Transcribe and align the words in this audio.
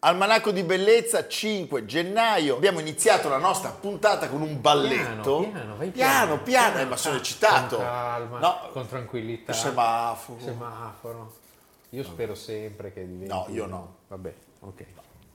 Almanacco 0.00 0.52
di 0.52 0.62
Bellezza, 0.62 1.26
5 1.26 1.84
gennaio. 1.84 2.54
Abbiamo 2.54 2.78
iniziato 2.78 3.28
la 3.28 3.38
nostra 3.38 3.70
puntata 3.70 4.28
con 4.28 4.42
un 4.42 4.60
balletto. 4.60 5.38
Piano, 5.40 5.50
piano, 5.52 5.76
vai 5.76 5.90
piano, 5.90 6.26
piano, 6.38 6.42
piano, 6.42 6.78
eh, 6.78 6.84
ma 6.84 6.96
sono 6.96 7.16
eccitato. 7.16 7.76
Con 7.76 7.84
calma, 7.84 8.38
No, 8.38 8.58
con 8.72 8.86
tranquillità. 8.86 9.50
il 9.52 9.58
semaforo. 9.58 10.40
Semaforo. 10.40 11.34
Io 11.90 12.04
spero 12.04 12.34
sempre 12.36 12.92
che 12.92 13.06
diventi... 13.06 13.26
No, 13.32 13.46
io 13.50 13.66
no. 13.66 13.94
Vabbè, 14.08 14.34
ok. 14.60 14.84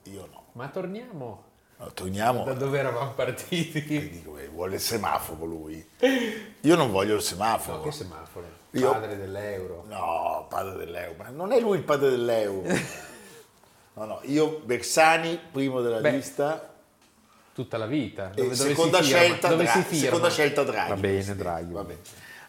Io 0.04 0.28
no. 0.32 0.44
Ma 0.54 0.68
torniamo 0.70 1.44
No, 1.78 1.92
torniamo. 1.94 2.44
da 2.46 2.54
dove 2.54 2.80
eravamo 2.80 3.12
partiti. 3.12 3.84
Dico, 4.10 4.38
eh, 4.38 4.48
vuole 4.48 4.76
il 4.76 4.80
semaforo 4.82 5.44
lui. 5.46 5.86
Io 6.62 6.76
non 6.78 6.90
voglio 6.92 7.16
il 7.16 7.22
semaforo. 7.22 7.78
No, 7.78 7.84
che 7.84 7.92
semaforo? 7.92 8.46
Io- 8.72 8.92
Padre 8.92 9.18
dell'euro. 9.18 9.84
No, 9.90 10.46
padre 10.50 10.78
dell'euro, 10.78 11.16
ma 11.22 11.30
non 11.30 11.52
è 11.52 11.60
lui 11.60 11.78
il 11.80 11.84
padre 11.84 12.10
dell'euro. 12.12 12.64
No, 13.96 14.06
no, 14.06 14.20
io 14.24 14.60
Bersani, 14.66 15.40
primo 15.52 15.82
della 15.82 16.00
Beh, 16.00 16.12
lista, 16.12 16.74
Tutta 17.54 17.78
la 17.78 17.86
vita. 17.86 18.32
Dove, 18.34 18.56
dove 18.56 18.70
seconda, 18.70 19.02
scelta, 19.04 19.48
Dove 19.50 19.68
firma? 19.68 19.84
seconda 20.06 20.30
scelta 20.32 20.64
Draghi. 20.64 20.90
Va 20.90 20.96
bene, 20.96 21.36
Draghi. 21.36 21.72
va 21.72 21.84
bene. 21.84 22.00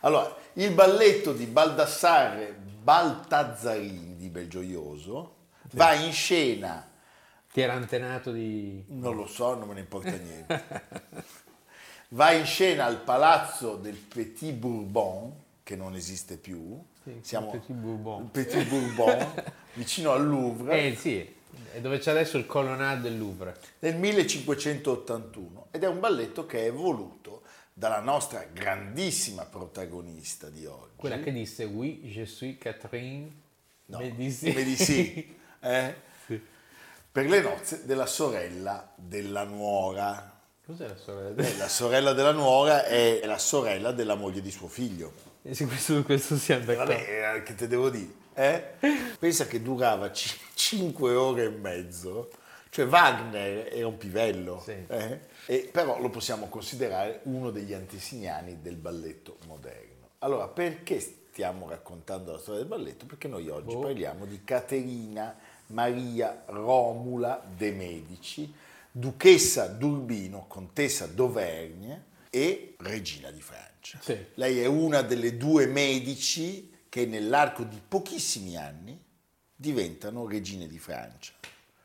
Allora, 0.01 0.35
il 0.55 0.71
balletto 0.73 1.33
di 1.35 1.45
Baldassarre 1.45 2.57
Baltazzarini 2.85 4.17
di 4.17 4.29
Belgioioso 4.29 5.35
va 5.73 5.93
in 5.95 6.13
scena, 6.13 6.87
Ti 7.53 7.61
era 7.61 7.73
antenato 7.75 8.31
di... 8.31 8.85
non 8.89 9.17
lo 9.17 9.27
so, 9.27 9.55
non 9.55 9.69
me 9.69 9.75
ne 9.75 9.81
importa 9.81 10.11
niente, 10.11 10.65
va 12.11 12.33
in 12.33 12.45
scena 12.45 12.85
al 12.85 12.99
palazzo 13.01 13.77
del 13.77 13.97
Petit 13.97 14.53
Bourbon, 14.53 15.33
che 15.63 15.77
non 15.77 15.95
esiste 15.95 16.37
più, 16.37 16.79
Sì, 17.03 17.19
siamo 17.23 17.51
Petit 17.51 17.75
Bourbon. 17.75 18.31
Petit 18.31 18.67
Bourbon, 18.69 19.33
vicino 19.75 20.13
al 20.13 20.27
Louvre. 20.27 20.87
Eh 20.89 20.95
sì, 20.97 21.34
è 21.75 21.81
dove 21.81 21.99
c'è 21.99 22.13
adesso 22.13 22.39
il 22.39 22.47
colonnade 22.47 23.03
del 23.03 23.19
Louvre. 23.19 23.57
nel 23.81 23.97
1581 23.97 25.69
ed 25.73 25.83
è 25.83 25.89
un 25.89 25.99
balletto 26.01 26.47
che 26.47 26.67
è 26.67 26.73
voluto 26.73 27.43
dalla 27.73 28.01
nostra 28.01 28.47
grandissima 28.53 29.45
protagonista 29.45 30.49
di 30.49 30.65
oggi. 30.67 30.93
Quella 30.97 31.19
che 31.19 31.33
disse 31.33 31.65
Oui, 31.65 32.01
je 32.05 32.25
suis 32.25 32.57
Catherine 32.59 33.43
No, 33.87 33.99
Medici. 33.99 34.53
Medici, 34.53 35.37
eh? 35.61 35.95
Sì. 36.27 36.41
per 37.13 37.27
le 37.29 37.41
nozze 37.43 37.85
della 37.85 38.07
sorella 38.07 38.93
della 38.97 39.45
nuora. 39.45 40.41
Cos'è 40.65 40.89
la 40.89 40.97
sorella? 40.97 41.43
Eh, 41.43 41.57
la 41.59 41.69
sorella 41.69 42.13
della 42.15 42.33
nuora 42.33 42.87
è 42.87 43.21
la 43.25 43.37
sorella 43.39 43.93
della 43.93 44.15
moglie 44.15 44.41
di 44.41 44.51
suo 44.51 44.69
figlio. 44.69 45.13
Eh 45.43 45.55
sì, 45.55 45.67
questo, 45.67 46.03
questo 46.05 46.37
siamo 46.37 46.65
d'accordo. 46.65 46.93
Vabbè, 46.93 47.35
eh, 47.37 47.43
che 47.43 47.55
te 47.55 47.67
devo 47.67 47.91
dire? 47.91 48.23
Eh? 48.35 48.65
Pensa 49.19 49.47
che 49.47 49.63
durava 49.63 50.11
5 50.13 51.15
ore 51.15 51.45
e 51.45 51.49
mezzo. 51.51 52.31
Cioè 52.71 52.87
Wagner 52.87 53.69
era 53.73 53.87
un 53.87 53.97
pivello, 53.97 54.61
Sì. 54.65 54.75
eh? 54.89 55.21
E 55.47 55.69
però 55.71 56.01
lo 56.01 56.11
possiamo 56.11 56.49
considerare 56.49 57.21
uno 57.25 57.51
degli 57.51 57.73
antesignani 57.73 58.61
del 58.61 58.75
balletto 58.77 59.37
moderno. 59.47 60.09
Allora, 60.19 60.49
perché 60.49 60.99
stiamo 60.99 61.69
raccontando 61.69 62.33
la 62.33 62.39
storia 62.39 62.61
del 62.61 62.69
balletto? 62.69 63.07
Perché 63.07 63.29
noi 63.29 63.49
oggi 63.49 63.75
Boh. 63.75 63.81
parliamo 63.81 64.25
di 64.25 64.43
Caterina 64.43 65.37
Maria 65.67 66.43
Romula 66.47 67.45
de 67.57 67.71
Medici, 67.71 68.53
duchessa 68.91 69.67
d'Urbino, 69.67 70.47
contessa 70.49 71.07
d'Auvergne 71.07 72.05
e 72.31 72.75
regina 72.79 73.31
di 73.31 73.41
Francia. 73.41 73.99
Sì. 74.03 74.19
Lei 74.35 74.61
è 74.61 74.67
una 74.67 75.03
delle 75.03 75.37
due 75.37 75.67
medici 75.67 76.74
che 76.95 77.07
nell'arco 77.07 77.65
di 77.65 77.81
pochissimi 77.89 78.57
anni 78.57 78.97
diventano 79.57 80.29
regine 80.29 80.69
di 80.69 80.79
Francia. 80.79 81.33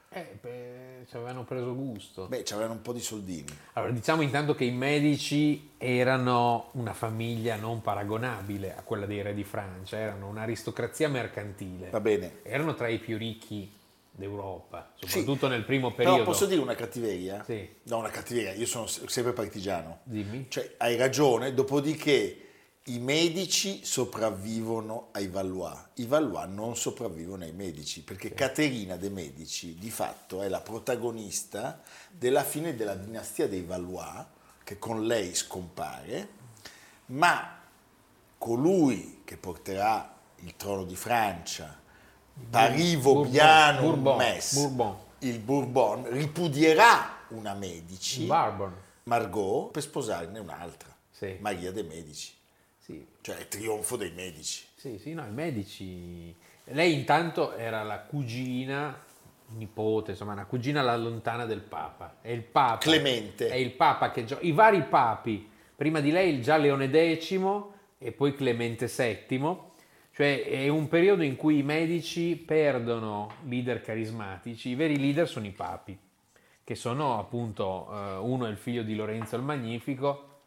Eh, 0.09 0.38
beh, 0.40 1.06
ci 1.09 1.16
avevano 1.16 1.46
preso 1.46 1.74
gusto. 1.74 2.28
Beh, 2.28 2.44
c'avevano 2.44 2.74
un 2.74 2.84
po' 2.84 2.94
di 2.94 3.00
soldini. 3.00 3.48
Allora, 3.74 3.92
diciamo 3.92 4.22
intanto 4.22 4.53
che 4.53 4.66
i 4.66 4.72
medici 4.72 5.72
erano 5.80 6.69
una 6.74 6.94
famiglia 6.94 7.56
non 7.56 7.81
paragonabile 7.81 8.75
a 8.75 8.84
quella 8.84 9.08
dei 9.08 9.24
re 9.24 9.34
di 9.34 9.44
Francia, 9.44 9.98
erano 9.98 10.28
un'aristocrazia 10.28 11.09
mercantile. 11.09 11.90
Va 11.90 12.02
bene. 12.02 12.42
Erano 12.44 12.75
tra 12.75 12.88
i 12.88 13.00
più 13.00 13.18
ricchi 13.18 13.68
d'Europa, 14.12 14.92
soprattutto 14.94 15.48
nel 15.48 15.64
primo 15.64 15.90
Però 15.92 16.09
periodo. 16.12 16.30
posso 16.30 16.46
dire 16.46 16.62
una 16.62 16.75
cattiveria? 16.75 17.44
Sì. 17.46 17.68
No, 17.86 17.98
una 17.98 18.12
cattiveria, 18.12 18.53
io 18.53 18.68
sono 18.68 18.86
se- 18.86 19.08
sempre 19.08 19.34
partigiano. 19.34 20.02
Dimmi. 20.03 20.46
Cioè, 20.50 20.75
hai 20.78 20.98
ragione, 20.98 21.56
dopodiché 21.56 22.44
i 22.86 22.98
medici 23.00 23.82
sopravvivono 23.86 25.10
ai 25.12 25.28
Valois, 25.28 25.78
i 25.96 26.06
Valois 26.06 26.48
non 26.50 26.76
sopravvivono 26.76 27.44
ai 27.44 27.52
medici, 27.52 28.02
perché 28.02 28.34
Caterina 28.34 28.96
de' 28.96 29.10
Medici 29.10 29.76
di 29.76 29.92
fatto 29.92 30.42
è 30.42 30.48
la 30.48 30.62
protagonista 30.62 31.82
della 32.10 32.44
fine 32.44 32.76
della 32.76 32.96
dinastia 32.96 33.48
dei 33.48 33.62
Valois, 33.62 34.26
che 34.64 34.80
con 34.80 35.06
lei 35.06 35.36
scompare, 35.36 36.30
ma 37.08 37.58
colui 38.38 39.22
che 39.24 39.38
porterà 39.38 40.16
il 40.38 40.56
trono 40.56 40.84
di 40.86 40.96
Francia, 40.96 41.78
Parivo 42.50 43.14
Bourbon, 43.14 43.32
Biano 43.32 43.82
Bourbon, 43.82 44.18
Mess, 44.18 44.54
Bourbon. 44.56 44.96
il 45.20 45.40
Bourbon, 45.40 46.10
ripudierà 46.10 47.18
una 47.30 47.54
Medici, 47.54 48.26
Bourbon. 48.26 48.74
Margot, 49.04 49.72
per 49.72 49.84
sposarne 49.84 50.40
un'altra, 50.40 50.96
Sì. 51.12 51.38
Maria 51.42 51.72
de' 51.72 51.84
Medici, 51.84 52.34
Sì, 52.90 53.06
cioè 53.22 53.38
il 53.38 53.48
trionfo 53.48 53.98
dei 53.98 54.10
Medici. 54.10 54.66
sì, 54.76 54.98
sì, 54.98 55.14
no, 55.14 55.24
i 55.24 55.32
medici... 55.32 56.36
Lei 56.72 56.94
intanto 56.94 57.56
era 57.56 57.84
la 57.84 58.00
cugina, 58.00 59.00
nipote, 59.50 60.12
insomma, 60.12 60.34
una 60.34 60.46
cugina 60.46 60.80
alla 60.80 60.98
lontana 60.98 61.46
del 61.46 61.62
Papa. 61.62 62.18
È 62.20 62.32
il 62.32 62.42
Papa. 62.42 62.78
Clemente. 62.80 63.50
È 63.50 63.56
il 63.56 63.74
Papa 63.74 64.10
che... 64.10 64.26
gio- 64.26 64.40
I 64.42 64.52
vari 64.54 64.82
papi, 64.82 65.48
prima 65.75 66.00
di 66.00 66.10
lei 66.10 66.42
già 66.42 66.58
Leone 66.58 66.90
X 66.90 67.40
e 68.00 68.12
poi 68.12 68.34
Clemente 68.34 68.88
VII, 68.88 69.58
cioè 70.12 70.46
è 70.46 70.68
un 70.68 70.88
periodo 70.88 71.22
in 71.22 71.36
cui 71.36 71.60
i 71.60 71.63
medici 71.63 72.36
perdono 72.38 73.36
leader 73.48 73.81
carismatici, 73.81 74.69
i 74.69 74.75
veri 74.75 74.98
leader 74.98 75.28
sono 75.30 75.46
i 75.46 75.52
papi, 75.52 75.96
che 76.63 76.74
sono 76.74 77.19
appunto, 77.19 77.88
eh, 77.92 78.16
uno 78.18 78.48
è 78.48 78.50
il 78.50 78.58
figlio 78.58 78.81
di 78.81 78.96
Lorenzo 78.96 79.36
il 79.36 79.44
Magnifico 79.44 80.40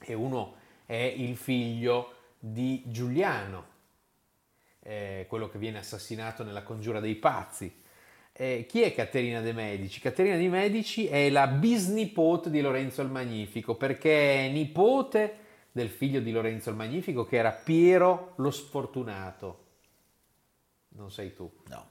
e 0.00 0.12
uno 0.14 0.62
è 0.86 0.94
il 0.94 1.36
figlio 1.36 2.12
di 2.38 2.82
Giuliano, 2.86 3.66
eh, 4.80 5.24
quello 5.28 5.48
che 5.48 5.58
viene 5.58 5.78
assassinato 5.78 6.44
nella 6.44 6.62
congiura 6.62 7.00
dei 7.00 7.14
pazzi. 7.14 7.82
Eh, 8.32 8.66
chi 8.68 8.82
è 8.82 8.92
Caterina 8.94 9.40
de' 9.40 9.52
Medici? 9.52 10.00
Caterina 10.00 10.36
de' 10.36 10.48
Medici 10.48 11.06
è 11.06 11.30
la 11.30 11.46
bisnipote 11.46 12.50
di 12.50 12.60
Lorenzo 12.60 13.00
il 13.00 13.08
Magnifico, 13.08 13.76
perché 13.76 14.46
è 14.46 14.48
nipote 14.50 15.38
del 15.72 15.88
figlio 15.88 16.20
di 16.20 16.30
Lorenzo 16.32 16.70
il 16.70 16.76
Magnifico, 16.76 17.24
che 17.24 17.36
era 17.36 17.50
Piero 17.50 18.34
lo 18.36 18.50
Sfortunato. 18.50 19.62
Non 20.90 21.10
sei 21.10 21.34
tu. 21.34 21.50
No. 21.68 21.90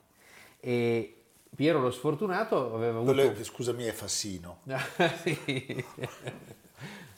E 0.59 1.23
Piero 1.55 1.79
lo 1.79 1.91
Sfortunato 1.91 2.73
aveva 2.75 2.99
avuto... 2.99 3.13
Quello 3.13 3.31
è- 3.31 3.43
scusami, 3.43 3.83
è 3.85 3.91
Fassino. 3.91 4.61
Sì. 5.23 5.85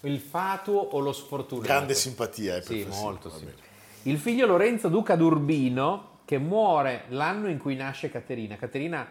Il 0.06 0.20
fatuo 0.20 0.80
o 0.80 1.00
lo 1.00 1.12
sfortunato? 1.12 1.68
Grande 1.68 1.94
simpatia, 1.96 2.58
eh, 2.58 2.62
per 2.62 2.78
Sì, 2.78 2.86
molto 2.86 3.30
sì. 3.30 3.48
Il 4.04 4.20
figlio 4.20 4.46
Lorenzo 4.46 4.88
Duca 4.88 5.16
d'Urbino 5.16 6.14
che 6.26 6.38
muore 6.38 7.06
l'anno 7.10 7.50
in 7.50 7.58
cui 7.58 7.76
nasce 7.76 8.10
Caterina. 8.10 8.56
Caterina 8.56 9.08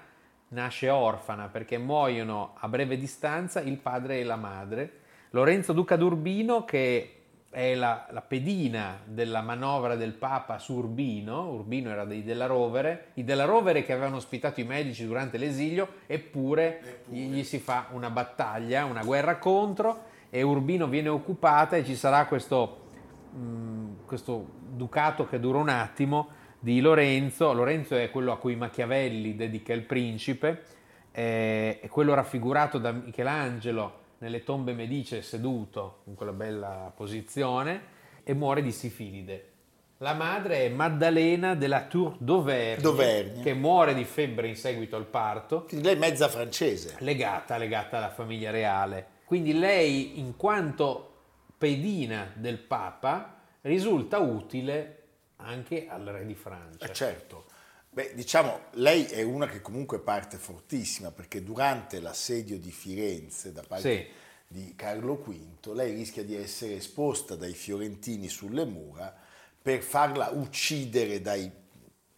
nasce 0.48 0.88
orfana 0.88 1.48
perché 1.48 1.78
muoiono 1.78 2.54
a 2.58 2.68
breve 2.68 2.96
distanza 2.96 3.60
il 3.60 3.76
padre 3.78 4.20
e 4.20 4.24
la 4.24 4.36
madre. 4.36 5.00
Lorenzo 5.30 5.72
Duca 5.72 5.96
d'Urbino, 5.96 6.64
che 6.64 7.10
è 7.50 7.74
la, 7.74 8.06
la, 8.10 8.20
pedina 8.20 9.00
della 9.04 9.40
manovra 9.40 9.96
del 9.96 10.12
Papa 10.12 10.58
su 10.58 10.74
Urbino, 10.74 11.50
Urbino 11.50 11.90
era 11.90 12.04
dei 12.04 12.22
Della 12.22 12.46
Rovere, 12.46 13.06
i 13.14 13.24
Della 13.24 13.44
Rovere 13.44 13.84
che 13.84 13.92
avevano 13.92 14.16
ospitato 14.16 14.60
i 14.60 14.64
medici 14.64 15.04
durante 15.04 15.38
l'esilio, 15.38 15.88
eppure, 16.06 16.78
eppure. 16.78 17.16
gli 17.16 17.42
si 17.42 17.58
fa 17.58 17.88
una 17.90 18.10
battaglia, 18.10 18.84
una 18.84 19.02
guerra 19.02 19.38
contro 19.38 20.12
e 20.34 20.42
Urbino 20.42 20.88
viene 20.88 21.10
occupata 21.10 21.76
e 21.76 21.84
ci 21.84 21.94
sarà 21.94 22.26
questo, 22.26 22.86
mh, 23.30 23.38
mm, 23.38 23.92
questo 24.04 24.44
ducato 24.66 25.28
che 25.28 25.38
dura 25.38 25.58
un 25.58 25.68
attimo 25.68 26.26
di 26.58 26.80
Lorenzo. 26.80 27.52
Lorenzo 27.52 27.94
è 27.94 28.10
quello 28.10 28.32
a 28.32 28.38
cui 28.38 28.56
Machiavelli 28.56 29.36
dedica 29.36 29.72
il 29.72 29.82
principe, 29.82 30.64
è 31.12 31.86
quello 31.88 32.14
raffigurato 32.14 32.78
da 32.78 32.90
Michelangelo 32.90 34.00
nelle 34.18 34.42
tombe 34.42 34.72
medice 34.72 35.22
seduto 35.22 36.00
in 36.06 36.16
quella 36.16 36.32
bella 36.32 36.92
posizione 36.92 37.82
e 38.24 38.34
muore 38.34 38.60
di 38.60 38.72
sifilide. 38.72 39.50
La 39.98 40.14
madre 40.14 40.64
è 40.64 40.68
Maddalena 40.68 41.54
della 41.54 41.82
Tour 41.82 42.16
d'Auvergne, 42.18 42.82
d'Auvergne, 42.82 43.40
che 43.40 43.54
muore 43.54 43.94
di 43.94 44.02
febbre 44.02 44.48
in 44.48 44.56
seguito 44.56 44.96
al 44.96 45.06
parto. 45.06 45.62
Quindi 45.68 45.86
lei 45.86 45.94
è 45.94 45.98
mezza 45.98 46.28
francese. 46.28 46.96
Legata, 46.98 47.56
legata 47.56 47.98
alla 47.98 48.10
famiglia 48.10 48.50
reale. 48.50 49.12
Quindi 49.24 49.52
lei, 49.52 50.18
in 50.18 50.36
quanto 50.36 51.12
pedina 51.56 52.32
del 52.34 52.58
Papa, 52.58 53.40
risulta 53.62 54.18
utile 54.18 55.02
anche 55.36 55.88
al 55.88 56.04
re 56.04 56.26
di 56.26 56.34
Francia. 56.34 56.86
Eh 56.86 56.92
certo. 56.92 57.46
Beh, 57.90 58.12
diciamo, 58.14 58.60
lei 58.72 59.04
è 59.04 59.22
una 59.22 59.46
che 59.46 59.60
comunque 59.60 60.00
parte 60.00 60.36
fortissima 60.36 61.12
perché 61.12 61.42
durante 61.42 62.00
l'assedio 62.00 62.58
di 62.58 62.72
Firenze 62.72 63.52
da 63.52 63.62
parte 63.62 63.96
sì. 63.96 64.06
di 64.48 64.74
Carlo 64.74 65.14
V, 65.14 65.72
lei 65.72 65.94
rischia 65.94 66.24
di 66.24 66.34
essere 66.34 66.74
esposta 66.74 67.36
dai 67.36 67.54
fiorentini 67.54 68.28
sulle 68.28 68.64
mura 68.64 69.14
per 69.62 69.80
farla 69.80 70.30
uccidere 70.30 71.20
dai 71.20 71.48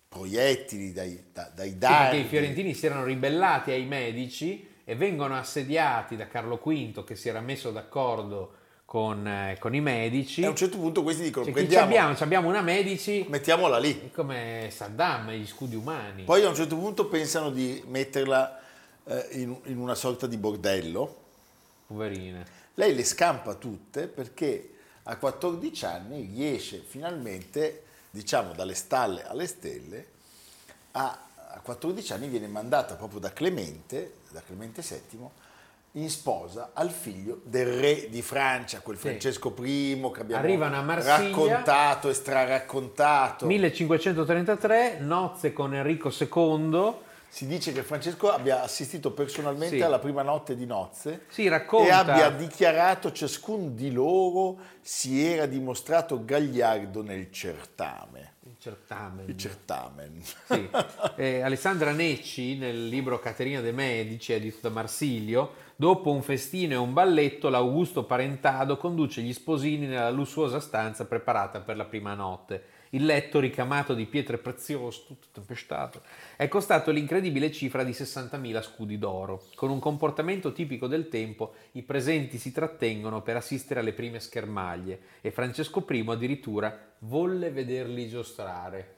proiettili, 0.08 0.92
dai, 0.92 1.24
da, 1.30 1.50
dai 1.54 1.76
dardi. 1.76 1.94
Sì, 1.94 2.10
perché 2.10 2.16
i 2.16 2.28
fiorentini 2.28 2.74
si 2.74 2.86
erano 2.86 3.04
ribellati 3.04 3.70
ai 3.70 3.84
medici 3.84 4.66
e 4.88 4.94
vengono 4.94 5.36
assediati 5.36 6.14
da 6.14 6.28
Carlo 6.28 6.60
V 6.62 7.02
che 7.02 7.16
si 7.16 7.28
era 7.28 7.40
messo 7.40 7.72
d'accordo 7.72 8.52
con, 8.84 9.26
eh, 9.26 9.56
con, 9.58 9.74
i 9.74 9.80
medici. 9.80 10.42
E 10.42 10.46
a 10.46 10.50
un 10.50 10.54
certo 10.54 10.78
punto 10.78 11.02
questi 11.02 11.24
dicono: 11.24 11.44
cioè, 11.44 11.52
prendiamo, 11.52 11.86
abbiamo, 11.86 12.16
abbiamo 12.16 12.48
una 12.48 12.62
medici. 12.62 13.26
Mettiamola 13.28 13.78
lì. 13.78 14.12
Come 14.14 14.68
Saddam, 14.70 15.32
gli 15.32 15.46
scudi 15.46 15.74
umani. 15.74 16.22
Poi 16.22 16.44
a 16.44 16.48
un 16.48 16.54
certo 16.54 16.76
punto 16.76 17.06
pensano 17.06 17.50
di 17.50 17.82
metterla 17.88 18.60
eh, 19.06 19.28
in, 19.32 19.56
in, 19.64 19.78
una 19.78 19.96
sorta 19.96 20.28
di 20.28 20.36
bordello. 20.36 21.24
Poverine. 21.88 22.46
Lei 22.74 22.94
le 22.94 23.04
scampa 23.04 23.54
tutte 23.54 24.06
perché 24.06 24.70
a 25.02 25.16
14 25.16 25.84
anni 25.84 26.30
riesce 26.32 26.78
finalmente, 26.78 27.82
diciamo 28.10 28.52
dalle 28.52 28.74
stalle 28.74 29.26
alle 29.26 29.48
stelle, 29.48 30.06
a, 30.92 31.26
a 31.34 31.60
14 31.60 32.12
anni 32.12 32.28
viene 32.28 32.46
mandata 32.46 32.94
proprio 32.94 33.18
da 33.18 33.32
Clemente, 33.32 34.18
da 34.36 34.42
Clemente 34.44 34.82
VII 34.82 35.28
in 35.92 36.10
sposa 36.10 36.72
al 36.74 36.90
figlio 36.90 37.40
del 37.44 37.66
re 37.66 38.08
di 38.10 38.20
Francia, 38.20 38.80
quel 38.80 38.98
Francesco 38.98 39.54
I 39.62 40.10
che 40.12 40.20
abbiamo 40.20 40.94
raccontato 40.94 42.10
e 42.10 42.14
straraccontato. 42.14 43.46
1533, 43.46 44.98
nozze 45.00 45.54
con 45.54 45.74
Enrico 45.74 46.10
II. 46.10 47.04
Si 47.28 47.46
dice 47.46 47.72
che 47.72 47.82
Francesco 47.82 48.30
abbia 48.30 48.62
assistito 48.62 49.10
personalmente 49.12 49.76
sì. 49.76 49.82
alla 49.82 49.98
prima 49.98 50.22
notte 50.22 50.54
di 50.54 50.64
nozze 50.64 51.24
sì, 51.28 51.46
e 51.46 51.90
abbia 51.90 52.30
dichiarato 52.30 53.10
ciascun 53.10 53.74
di 53.74 53.90
loro 53.90 54.58
si 54.80 55.24
era 55.24 55.46
dimostrato 55.46 56.24
gagliardo 56.24 57.02
nel 57.02 57.32
certame. 57.32 58.34
Il 58.48 58.56
certamen. 58.58 59.28
Il 59.28 59.36
certamen. 59.36 60.22
Sì. 60.22 60.68
Eh, 61.18 61.40
Alessandra 61.40 61.92
Necci 61.92 62.58
nel 62.58 62.88
libro 62.88 63.18
Caterina 63.18 63.60
de 63.60 63.72
Medici, 63.72 64.32
edito 64.32 64.58
da 64.60 64.68
Marsilio, 64.68 65.54
Dopo 65.78 66.10
un 66.10 66.22
festino 66.22 66.72
e 66.72 66.76
un 66.76 66.94
balletto, 66.94 67.50
l'Augusto 67.50 68.04
Parentado 68.04 68.78
conduce 68.78 69.20
gli 69.20 69.34
sposini 69.34 69.86
nella 69.86 70.08
lussuosa 70.08 70.58
stanza 70.58 71.04
preparata 71.04 71.60
per 71.60 71.76
la 71.76 71.84
prima 71.84 72.14
notte. 72.14 72.64
Il 72.96 73.04
letto, 73.04 73.40
ricamato 73.40 73.92
di 73.92 74.06
pietre 74.06 74.38
preziose, 74.38 75.02
tutto 75.06 75.26
tempestato, 75.30 76.00
è 76.34 76.48
costato 76.48 76.90
l'incredibile 76.90 77.52
cifra 77.52 77.84
di 77.84 77.90
60.000 77.90 78.62
scudi 78.62 78.96
d'oro. 78.96 79.48
Con 79.54 79.68
un 79.68 79.78
comportamento 79.78 80.50
tipico 80.50 80.86
del 80.86 81.10
tempo, 81.10 81.52
i 81.72 81.82
presenti 81.82 82.38
si 82.38 82.52
trattengono 82.52 83.20
per 83.20 83.36
assistere 83.36 83.80
alle 83.80 83.92
prime 83.92 84.18
schermaglie 84.18 84.98
e 85.20 85.30
Francesco 85.30 85.84
I 85.86 86.04
addirittura 86.08 86.74
volle 87.00 87.50
vederli 87.50 88.08
giostrare. 88.08 88.94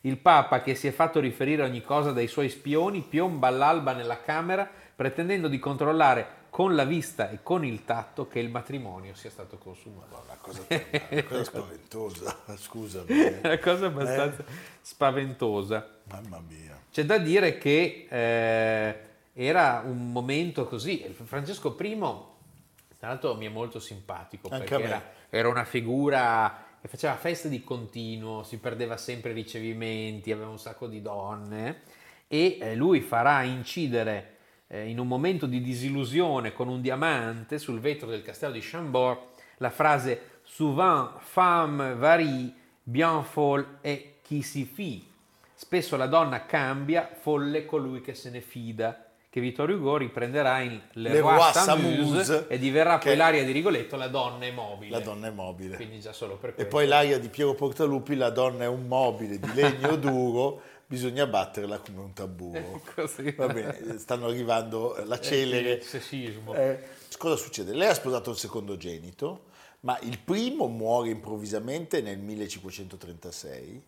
Il 0.00 0.18
Papa, 0.18 0.60
che 0.60 0.74
si 0.74 0.88
è 0.88 0.90
fatto 0.90 1.20
riferire 1.20 1.62
ogni 1.62 1.80
cosa 1.80 2.10
dai 2.10 2.26
suoi 2.26 2.48
spioni, 2.48 3.02
piomba 3.08 3.46
all'alba 3.46 3.92
nella 3.92 4.20
camera 4.20 4.68
pretendendo 4.96 5.46
di 5.46 5.60
controllare 5.60 6.40
con 6.52 6.74
la 6.74 6.84
vista 6.84 7.30
e 7.30 7.38
con 7.42 7.64
il 7.64 7.86
tatto 7.86 8.28
che 8.28 8.38
il 8.38 8.50
matrimonio 8.50 9.14
sia 9.14 9.30
stato 9.30 9.56
consumato. 9.56 10.22
Una 10.22 10.36
cosa, 10.36 10.66
una 10.68 11.22
cosa 11.24 11.44
spaventosa, 11.44 12.38
scusami. 12.56 13.08
Eh. 13.08 13.40
Una 13.42 13.58
cosa 13.58 13.86
abbastanza 13.86 14.42
eh? 14.42 14.52
spaventosa. 14.82 15.88
Mamma 16.10 16.42
mia. 16.46 16.78
C'è 16.92 17.06
da 17.06 17.16
dire 17.16 17.56
che 17.56 18.06
eh, 18.06 18.96
era 19.32 19.82
un 19.82 20.12
momento 20.12 20.66
così. 20.66 20.98
Francesco 21.24 21.74
I, 21.80 21.98
tra 22.98 23.08
l'altro, 23.08 23.34
mi 23.34 23.46
è 23.46 23.48
molto 23.48 23.80
simpatico 23.80 24.50
Anche 24.50 24.66
perché 24.66 24.84
era, 24.84 25.10
era 25.30 25.48
una 25.48 25.64
figura 25.64 26.66
che 26.82 26.88
faceva 26.88 27.14
feste 27.14 27.48
di 27.48 27.64
continuo, 27.64 28.42
si 28.42 28.58
perdeva 28.58 28.98
sempre 28.98 29.30
i 29.30 29.34
ricevimenti, 29.34 30.30
aveva 30.30 30.50
un 30.50 30.58
sacco 30.58 30.86
di 30.86 31.00
donne 31.00 31.80
e 32.28 32.58
eh, 32.60 32.74
lui 32.74 33.00
farà 33.00 33.42
incidere 33.42 34.31
eh, 34.72 34.88
in 34.88 34.98
un 34.98 35.06
momento 35.06 35.44
di 35.44 35.60
disillusione 35.60 36.54
con 36.54 36.66
un 36.68 36.80
diamante 36.80 37.58
sul 37.58 37.78
vetro 37.78 38.08
del 38.08 38.22
castello 38.22 38.54
di 38.54 38.60
Chambord 38.60 39.18
la 39.58 39.70
frase 39.70 40.40
Souvent 40.44 41.20
femme 41.20 41.94
varie, 41.94 42.52
bien 42.82 43.22
folle 43.22 43.78
è 43.80 44.14
chi 44.22 44.42
si 44.42 44.64
fi. 44.64 45.06
Spesso 45.54 45.96
la 45.96 46.06
donna 46.06 46.46
cambia, 46.46 47.08
folle 47.20 47.64
colui 47.64 48.00
che 48.00 48.14
se 48.14 48.30
ne 48.30 48.40
fida 48.40 49.12
che 49.32 49.40
Vittorio 49.40 49.76
Hugo 49.76 49.96
riprenderà 49.96 50.60
in 50.60 50.78
Le, 50.92 51.08
Le 51.08 51.20
Roi 51.20 51.52
Samuse 51.52 52.48
e 52.48 52.58
diverrà 52.58 52.98
poi 52.98 53.16
l'aria 53.16 53.42
di 53.44 53.52
Rigoletto 53.52 53.96
La 53.96 54.08
donna 54.08 54.44
è 54.44 54.50
mobile. 54.50 54.90
La 54.90 55.00
donna 55.00 55.28
è 55.28 55.30
mobile. 55.30 55.76
Quindi 55.76 56.00
già 56.00 56.12
solo 56.12 56.36
per 56.36 56.52
questo. 56.52 56.60
E 56.60 56.66
poi 56.66 56.86
l'aria 56.86 57.18
di 57.18 57.28
Piero 57.28 57.54
Portalupi 57.54 58.14
La 58.14 58.28
donna 58.28 58.64
è 58.64 58.66
un 58.66 58.86
mobile 58.86 59.38
di 59.38 59.54
legno 59.54 59.96
duro 59.96 60.60
bisogna 60.92 61.26
batterla 61.26 61.78
come 61.78 62.00
un 62.00 62.12
tamburo. 62.12 62.82
Va 63.36 63.46
bene, 63.46 63.98
stanno 63.98 64.26
arrivando 64.26 64.94
la 65.06 65.18
eh 65.18 65.22
celere. 65.22 65.72
Il 65.72 65.82
sessismo. 65.82 66.52
Eh, 66.52 66.86
cosa 67.16 67.36
succede? 67.36 67.72
Lei 67.72 67.88
ha 67.88 67.94
sposato 67.94 68.30
il 68.30 68.36
secondogenito, 68.36 69.44
ma 69.80 69.98
il 70.02 70.18
primo 70.18 70.66
muore 70.66 71.08
improvvisamente 71.08 72.02
nel 72.02 72.18
1536 72.18 73.82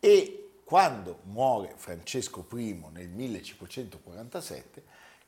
e 0.00 0.48
quando 0.64 1.20
muore 1.22 1.74
Francesco 1.76 2.44
I 2.52 2.84
nel 2.92 3.08
1547, 3.10 4.82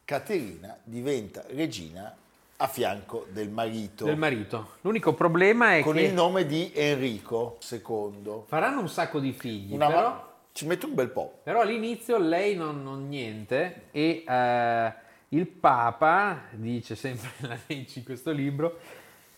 Caterina 0.04 0.76
diventa 0.82 1.44
regina 1.50 2.16
a 2.56 2.66
fianco 2.66 3.26
del 3.30 3.50
marito. 3.50 4.06
Del 4.06 4.16
marito. 4.16 4.70
L'unico 4.80 5.14
problema 5.14 5.76
è 5.76 5.82
con 5.82 5.94
che... 5.94 6.00
Con 6.00 6.08
il 6.08 6.14
nome 6.14 6.46
di 6.46 6.72
Enrico 6.74 7.58
II. 7.70 8.42
Faranno 8.46 8.80
un 8.80 8.88
sacco 8.88 9.20
di 9.20 9.32
figli, 9.32 9.72
Una 9.72 9.86
però... 9.86 10.34
Ci 10.56 10.66
mette 10.66 10.86
un 10.86 10.94
bel 10.94 11.10
po'. 11.10 11.40
Però 11.42 11.60
all'inizio 11.60 12.16
lei 12.16 12.56
non, 12.56 12.82
non 12.82 13.08
niente 13.08 13.88
e 13.90 14.24
eh, 14.26 14.92
il 15.28 15.46
Papa, 15.46 16.44
dice 16.52 16.94
sempre 16.94 17.28
la 17.46 17.58
Necci 17.66 18.02
questo 18.02 18.30
libro, 18.30 18.78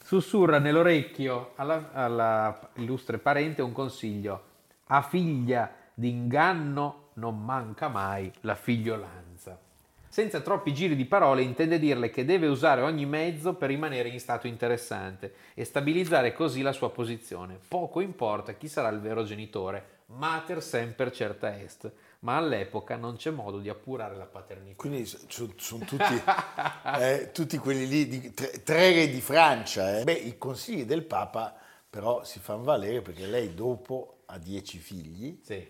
sussurra 0.01 0.61
nell'orecchio 0.61 1.55
alla, 1.57 1.91
alla 1.93 2.71
illustre 2.75 3.19
parente 3.19 3.63
un 3.63 3.73
consiglio. 3.73 4.43
A 4.85 5.03
figlia 5.03 5.69
d'inganno 5.93 7.09
non 7.15 7.45
manca 7.45 7.89
mai 7.89 8.31
la 8.43 8.55
figliolanza. 8.55 9.59
Senza 10.07 10.41
troppi 10.41 10.73
giri 10.73 10.95
di 10.95 11.05
parole 11.05 11.43
intende 11.43 11.81
dirle 11.81 12.11
che 12.11 12.25
deve 12.25 12.47
usare 12.47 12.83
ogni 12.83 13.07
mezzo 13.07 13.55
per 13.55 13.71
rimanere 13.71 14.09
in 14.09 14.21
stato 14.21 14.47
interessante 14.47 15.35
e 15.55 15.65
stabilizzare 15.65 16.33
così 16.33 16.63
la 16.63 16.73
sua 16.73 16.93
posizione. 16.93 17.59
Poco 17.67 17.99
importa 17.99 18.53
chi 18.53 18.69
sarà 18.69 18.89
il 18.91 19.01
vero 19.01 19.25
genitore, 19.25 19.98
mater 20.11 20.63
semper 20.63 21.11
certa 21.11 21.59
est, 21.59 21.91
ma 22.21 22.37
all'epoca 22.37 22.97
non 22.97 23.17
c'è 23.17 23.31
modo 23.31 23.59
di 23.59 23.69
appurare 23.69 24.17
la 24.17 24.27
paternità. 24.27 24.77
Quindi 24.77 25.05
sono, 25.05 25.53
sono 25.57 25.85
tutti, 25.85 26.23
eh, 27.01 27.31
tutti, 27.33 27.59
quelli 27.59 27.87
lì, 27.87 28.09
di, 28.09 28.33
tre, 28.33 28.63
tre, 28.63 28.93
re 28.93 29.09
di 29.09 29.21
Francia. 29.21 29.99
Eh. 29.99 30.05
Beh, 30.05 30.13
i 30.13 30.39
consigli 30.39 30.85
del 30.85 31.05
Papa 31.05 31.55
però 31.91 32.25
si 32.25 32.39
fanno 32.39 32.65
valere 32.65 33.01
perché 33.01 33.27
lei 33.27 33.55
dopo 33.55 34.21
ha 34.27 34.39
dieci 34.39 34.79
figli. 34.79 35.41
Sì. 35.43 35.67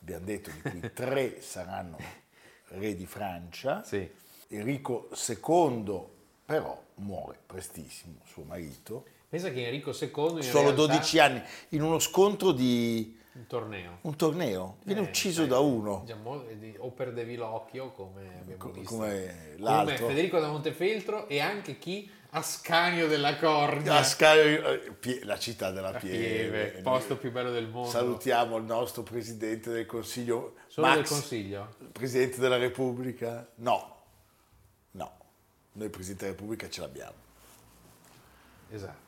abbiamo 0.00 0.24
detto 0.24 0.50
di 0.50 0.60
cui 0.60 0.92
tre 0.92 1.40
saranno 1.42 1.98
re 2.68 2.94
di 2.94 3.06
Francia. 3.06 3.82
Sì. 3.82 4.08
Enrico 4.48 5.10
II 5.12 6.16
però 6.44 6.82
muore 6.96 7.38
prestissimo, 7.44 8.20
suo 8.24 8.44
marito. 8.44 9.04
Pensa 9.28 9.50
che 9.50 9.66
Enrico 9.66 9.90
II 9.90 10.36
in 10.36 10.42
Solo 10.42 10.70
realtà- 10.70 10.86
12 10.86 11.18
anni, 11.18 11.42
in 11.70 11.82
uno 11.82 11.98
scontro 11.98 12.52
di 12.52 13.17
Un 13.38 13.46
torneo. 13.46 13.98
un 14.00 14.16
torneo, 14.16 14.78
viene 14.82 15.00
Eh, 15.02 15.04
ucciso 15.04 15.40
sai, 15.42 15.46
da 15.48 15.58
uno, 15.60 16.00
diciamo, 16.00 16.42
di- 16.58 16.74
o 16.78 16.90
perdeva 16.90 17.46
l'occhio 17.46 17.92
come 17.92 18.38
abbiamo 18.40 18.56
co- 18.64 18.70
visto. 18.72 18.94
come 18.96 19.08
Come 19.08 19.54
l'altro. 19.58 20.06
Federico 20.08 20.40
da 20.40 20.48
Montefeltro 20.48 21.28
e 21.28 21.40
anche 21.40 21.78
chi 21.78 22.10
Ascanio 22.30 23.06
della 23.06 23.36
Cordia. 23.38 23.94
Ascanio, 23.94 24.82
eh, 25.00 25.24
la 25.24 25.38
città 25.38 25.70
della 25.70 25.92
La 25.92 25.98
Pieve. 25.98 26.18
Pieve, 26.18 26.72
il 26.78 26.82
posto 26.82 27.16
più 27.16 27.30
bello 27.30 27.50
del 27.52 27.68
mondo. 27.68 27.88
Salutiamo 27.88 28.56
il 28.56 28.64
nostro 28.64 29.02
Presidente 29.04 29.70
del 29.70 29.86
Consiglio, 29.86 30.56
Solo 30.66 30.86
Max, 30.88 30.96
del 30.96 31.06
Consiglio? 31.06 31.74
Presidente 31.92 32.38
della 32.40 32.58
Repubblica. 32.58 33.48
No, 33.56 33.96
no, 34.90 35.12
noi 35.72 35.88
Presidente 35.90 36.24
della 36.24 36.36
Repubblica 36.36 36.68
ce 36.68 36.80
l'abbiamo. 36.80 37.14
Esatto. 38.70 39.07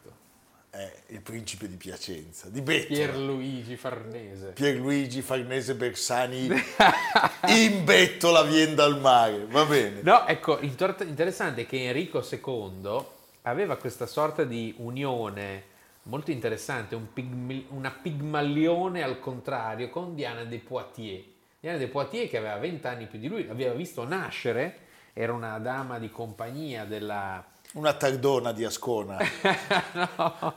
È 0.70 0.92
il 1.08 1.20
principe 1.20 1.68
di 1.68 1.76
Piacenza, 1.76 2.48
di 2.48 2.60
Bettola. 2.60 2.96
Pierluigi 2.96 3.76
Farnese. 3.76 4.52
Pierluigi 4.52 5.20
Farnese 5.20 5.74
Bersani 5.74 6.46
in 7.48 7.84
Bettola 7.84 8.42
vien 8.42 8.76
dal 8.76 9.00
mare, 9.00 9.46
va 9.46 9.64
bene. 9.64 10.00
No, 10.02 10.26
ecco, 10.26 10.60
interessante 10.60 11.66
che 11.66 11.88
Enrico 11.88 12.24
II 12.24 13.04
aveva 13.42 13.76
questa 13.76 14.06
sorta 14.06 14.44
di 14.44 14.72
unione 14.78 15.64
molto 16.04 16.30
interessante, 16.30 16.94
un 16.94 17.12
pigmi- 17.12 17.66
una 17.70 17.90
pigmalione 17.90 19.02
al 19.02 19.18
contrario 19.18 19.90
con 19.90 20.14
Diana 20.14 20.44
de 20.44 20.58
Poitiers. 20.58 21.24
Diana 21.60 21.78
de 21.78 21.88
Poitiers 21.88 22.30
che 22.30 22.38
aveva 22.38 22.56
20 22.56 22.86
anni 22.86 23.06
più 23.06 23.18
di 23.18 23.28
lui, 23.28 23.46
l'aveva 23.46 23.74
visto 23.74 24.06
nascere, 24.06 24.78
era 25.12 25.32
una 25.32 25.58
dama 25.58 25.98
di 25.98 26.10
compagnia 26.10 26.84
della... 26.84 27.44
Una 27.72 27.92
tardona 27.92 28.50
di 28.52 28.64
Ascona. 28.64 29.16
no, 29.94 30.54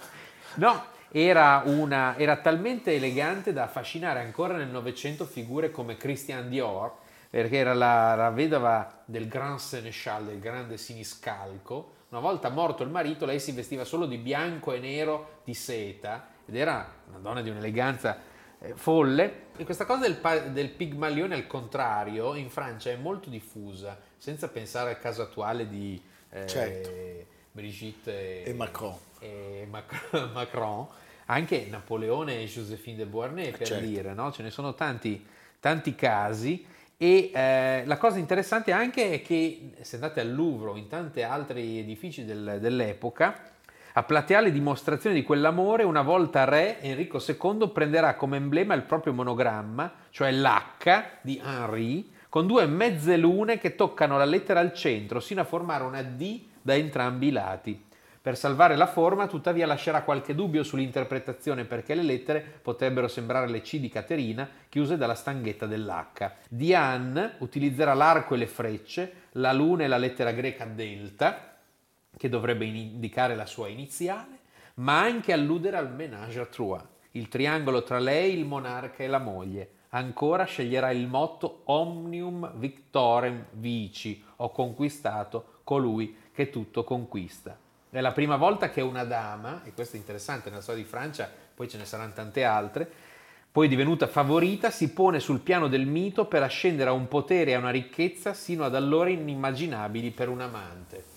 no, 0.56 0.84
era, 1.12 1.62
una, 1.66 2.18
era 2.18 2.38
talmente 2.38 2.96
elegante 2.96 3.54
da 3.54 3.66
affascinare 3.66 4.22
ancora 4.22 4.58
nel 4.58 4.70
Novecento 4.70 5.26
figure 5.26 5.70
come 5.70 5.96
Christian 5.96 6.50
Dior, 6.50 6.92
perché 7.30 7.58
era 7.58 7.76
la, 7.76 8.16
la 8.16 8.32
vedova 8.32 9.04
del 9.06 9.28
Grand 9.28 9.60
Seneschal, 9.60 10.26
del 10.26 10.40
grande 10.40 10.78
siniscalco. 10.78 11.94
Una 12.10 12.20
volta 12.20 12.50
morto 12.50 12.82
il 12.82 12.90
marito, 12.90 13.28
lei 13.28 13.40
si 13.40 13.52
vestiva 13.52 13.86
solo 13.86 14.08
di 14.08 14.18
bianco 14.18 14.74
e 14.74 14.80
nero 14.80 15.42
di 15.44 15.54
seta 15.54 16.30
ed 16.48 16.56
era 16.56 16.96
una 17.10 17.20
donna 17.20 17.42
di 17.44 17.50
un'eleganza 17.52 18.18
eh, 18.60 18.74
folle. 18.74 19.50
E 19.56 19.66
questa 19.66 19.86
cosa 19.86 20.08
del, 20.08 20.52
del 20.52 20.72
pigmalione 20.72 21.36
al 21.36 21.46
contrario 21.46 22.34
in 22.34 22.50
Francia 22.50 22.90
è 22.90 22.96
molto 22.96 23.30
diffusa, 23.30 24.00
senza 24.18 24.48
pensare 24.48 24.90
al 24.90 25.00
caso 25.00 25.22
attuale 25.22 25.70
di 25.70 26.02
eh, 26.34 26.48
Certo. 26.48 26.90
Brigitte 27.52 28.44
E 28.44 28.54
Macron. 28.54 28.96
e 29.20 29.68
Mac- 29.70 30.30
Macron, 30.34 30.88
anche 31.26 31.68
Napoleone 31.70 32.42
e 32.42 32.46
Joséphine 32.46 32.98
de 32.98 33.06
Beauharnais 33.06 33.56
per 33.56 33.68
Certo. 33.68 33.86
dire, 33.86 34.14
no? 34.14 34.32
ce 34.32 34.42
ne 34.44 34.50
sono 34.50 34.74
tanti, 34.74 35.26
tanti 35.60 35.94
casi 35.96 36.66
e 36.98 37.32
eh, 37.34 37.84
la 37.86 37.98
cosa 37.98 38.18
interessante 38.18 38.72
anche 38.72 39.12
è 39.14 39.22
che 39.22 39.72
se 39.82 39.96
andate 39.96 40.20
al 40.20 40.34
Louvre 40.34 40.72
o 40.72 40.78
in 40.78 40.88
tanti 40.88 41.22
altri 41.22 41.80
edifici 41.80 42.26
del- 42.26 42.58
dell'epoca, 42.60 43.52
a 43.96 44.04
plateale 44.04 44.52
dimostrazione 44.52 45.16
di 45.16 45.22
quell'amore, 45.24 45.84
una 45.84 46.02
volta 46.02 46.46
re 46.46 46.82
Enrico 46.82 47.20
II 47.24 47.70
prenderà 47.72 48.16
come 48.16 48.38
emblema 48.38 48.74
il 48.74 48.82
proprio 48.84 49.14
monogramma, 49.14 49.94
cioè 50.10 50.32
l'H 50.32 51.20
di 51.22 51.40
Henri, 51.44 52.12
con 52.34 52.48
due 52.48 52.66
mezze 52.66 53.16
lune 53.16 53.60
che 53.60 53.76
toccano 53.76 54.18
la 54.18 54.26
lettera 54.26 54.60
al 54.60 54.74
centro, 54.74 55.20
sino 55.20 55.42
a 55.42 55.44
formare 55.44 55.84
una 55.84 56.02
D 56.02 56.42
da 56.64 56.74
entrambi 56.74 57.28
i 57.28 57.32
lati. 57.32 57.80
Per 58.20 58.36
salvare 58.36 58.76
la 58.76 58.88
forma, 58.88 59.28
tuttavia, 59.28 59.68
lascerà 59.68 60.02
qualche 60.02 60.34
dubbio 60.34 60.64
sull'interpretazione 60.64 61.66
perché 61.66 61.94
le 61.94 62.02
lettere 62.02 62.42
potrebbero 62.60 63.08
sembrare 63.08 63.48
le 63.48 63.62
C 63.62 63.78
di 63.78 63.88
Caterina, 63.88 64.50
chiuse 64.68 64.98
dalla 64.98 65.14
stanghetta 65.14 65.68
dell'H. 65.68 66.32
Diane 66.50 67.36
utilizzerà 67.38 67.94
l'arco 67.94 68.34
e 68.34 68.38
le 68.38 68.48
frecce, 68.48 69.14
la 69.34 69.54
luna 69.54 69.84
e 69.84 69.88
la 69.88 69.98
lettera 69.98 70.32
greca 70.32 70.66
delta, 70.66 71.60
che 72.18 72.30
dovrebbe 72.30 72.66
indicare 72.66 73.36
la 73.36 73.46
sua 73.46 73.68
iniziale, 73.68 74.40
ma 74.78 75.02
anche 75.02 75.34
alludere 75.34 75.78
al 75.78 75.94
ménage 75.94 76.40
à 76.40 76.48
trois, 76.48 76.82
il 77.12 77.28
triangolo 77.28 77.84
tra 77.84 78.00
lei, 78.00 78.36
il 78.36 78.46
monarca 78.46 79.04
e 79.04 79.08
la 79.08 79.20
moglie. 79.20 79.73
Ancora 79.96 80.46
sceglierà 80.46 80.90
il 80.92 81.06
motto 81.06 81.62
Omnium 81.66 82.54
Victorem 82.56 83.46
Vici, 83.52 84.24
ho 84.38 84.50
conquistato 84.50 85.60
colui 85.64 86.18
che 86.34 86.50
tutto 86.50 86.84
conquista. 86.84 87.56
È 87.92 88.02
la 88.02 88.12
prima 88.12 88.36
volta 88.36 88.72
che 88.72 88.82
una 88.82 89.04
dama, 89.04 89.64
e 89.64 89.72
questo 89.72 89.96
è 89.96 90.00
interessante 90.00 90.50
nella 90.50 90.64
storia 90.64 90.82
di 90.82 90.90
Francia, 90.90 91.30
poi 91.54 91.70
ce 91.70 91.78
ne 91.78 91.86
saranno 91.86 92.14
tante 92.14 92.44
altre, 92.44 92.92
poi 93.52 93.68
divenuta 93.68 94.08
favorita, 94.08 94.72
si 94.72 94.92
pone 94.94 95.20
sul 95.20 95.42
piano 95.42 95.68
del 95.68 95.86
mito 95.86 96.26
per 96.26 96.42
ascendere 96.42 96.90
a 96.90 96.94
un 96.94 97.08
potere 97.08 97.52
e 97.52 97.54
a 97.54 97.60
una 97.60 97.70
ricchezza 97.70 98.34
sino 98.34 98.64
ad 98.64 98.74
allora 98.74 99.10
inimmaginabili 99.10 100.10
per 100.10 100.28
un 100.28 100.42
amante. 100.42 101.12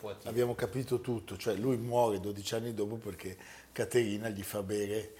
Poitiers. 0.00 0.26
Abbiamo 0.26 0.54
capito 0.54 1.00
tutto, 1.00 1.36
cioè 1.36 1.54
lui 1.54 1.76
muore 1.76 2.20
12 2.20 2.54
anni 2.54 2.74
dopo 2.74 2.94
perché 2.94 3.36
Caterina 3.72 4.28
gli 4.28 4.42
fa 4.42 4.62
bere, 4.62 5.14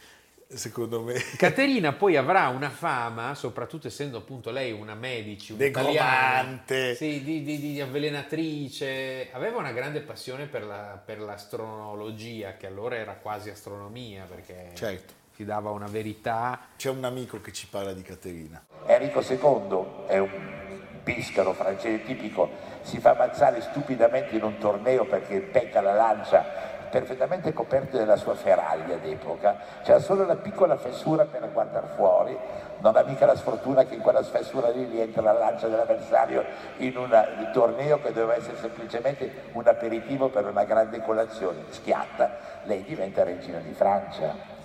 secondo 0.53 1.03
me, 1.03 1.15
Caterina 1.37 1.93
poi 1.93 2.17
avrà 2.17 2.49
una 2.49 2.71
fama, 2.71 3.35
soprattutto 3.35 3.87
essendo 3.87 4.19
appunto 4.19 4.51
lei 4.51 4.73
una 4.73 4.95
medici, 4.95 5.53
un'italiana, 5.53 6.63
sì, 6.95 7.23
di, 7.23 7.43
di- 7.43 7.59
di 7.59 7.81
avvelenatrice, 7.81 9.29
aveva 9.33 9.59
una 9.59 9.73
grande 9.73 10.01
passione 10.01 10.47
per, 10.47 10.65
la- 10.65 11.01
per 11.05 11.21
l'astrologia, 11.21 12.55
che 12.57 12.67
allora 12.67 12.97
era 12.97 13.15
quasi 13.15 13.51
astronomia, 13.51 14.25
perché 14.29 14.71
Certo. 14.75 15.13
si 15.35 15.45
dava 15.45 15.71
una 15.71 15.87
verità. 15.87 16.61
c'è 16.77 16.91
un 16.91 17.05
amico 17.05 17.41
che 17.41 17.53
ci 17.53 17.67
parla 17.69 17.93
di 17.93 18.03
Caterina. 18.03 18.63
Enrico 18.87 19.21
II 19.21 20.07
è 20.09 20.19
un 20.19 20.59
piscaro 21.03 21.55
francese 21.55 22.03
tipico, 22.05 22.51
si 22.83 22.99
fa 22.99 23.13
ammazzare 23.13 23.61
stupidamente 23.63 24.37
in 24.37 24.43
un 24.43 24.59
torneo 24.59 25.05
perché 25.07 25.41
pecca 25.41 25.81
la 25.81 25.95
lancia 25.95 26.80
perfettamente 26.91 27.53
coperto 27.53 27.97
della 27.97 28.17
sua 28.17 28.35
ferraglia 28.35 28.97
d'epoca, 28.97 29.57
c'era 29.83 30.01
solo 30.01 30.25
una 30.25 30.37
piccola 30.37 30.77
fessura 30.77 31.25
per 31.25 31.49
guardare 31.53 31.87
fuori, 31.95 32.37
non 32.81 32.97
ha 32.97 33.03
mica 33.03 33.27
la 33.27 33.37
sfortuna 33.37 33.85
che 33.85 33.95
in 33.95 34.01
quella 34.01 34.23
fessura 34.23 34.71
lì 34.71 34.85
rientra 34.85 35.23
la 35.23 35.33
lancia 35.33 35.69
dell'avversario 35.69 36.45
in 36.79 36.97
un 36.97 37.11
torneo 37.53 38.01
che 38.01 38.13
doveva 38.13 38.37
essere 38.37 38.57
semplicemente 38.57 39.31
un 39.53 39.67
aperitivo 39.67 40.29
per 40.29 40.47
una 40.47 40.65
grande 40.65 41.01
colazione, 41.03 41.65
schiatta, 41.69 42.39
lei 42.65 42.83
diventa 42.83 43.23
regina 43.23 43.59
di 43.59 43.73
Francia. 43.73 44.59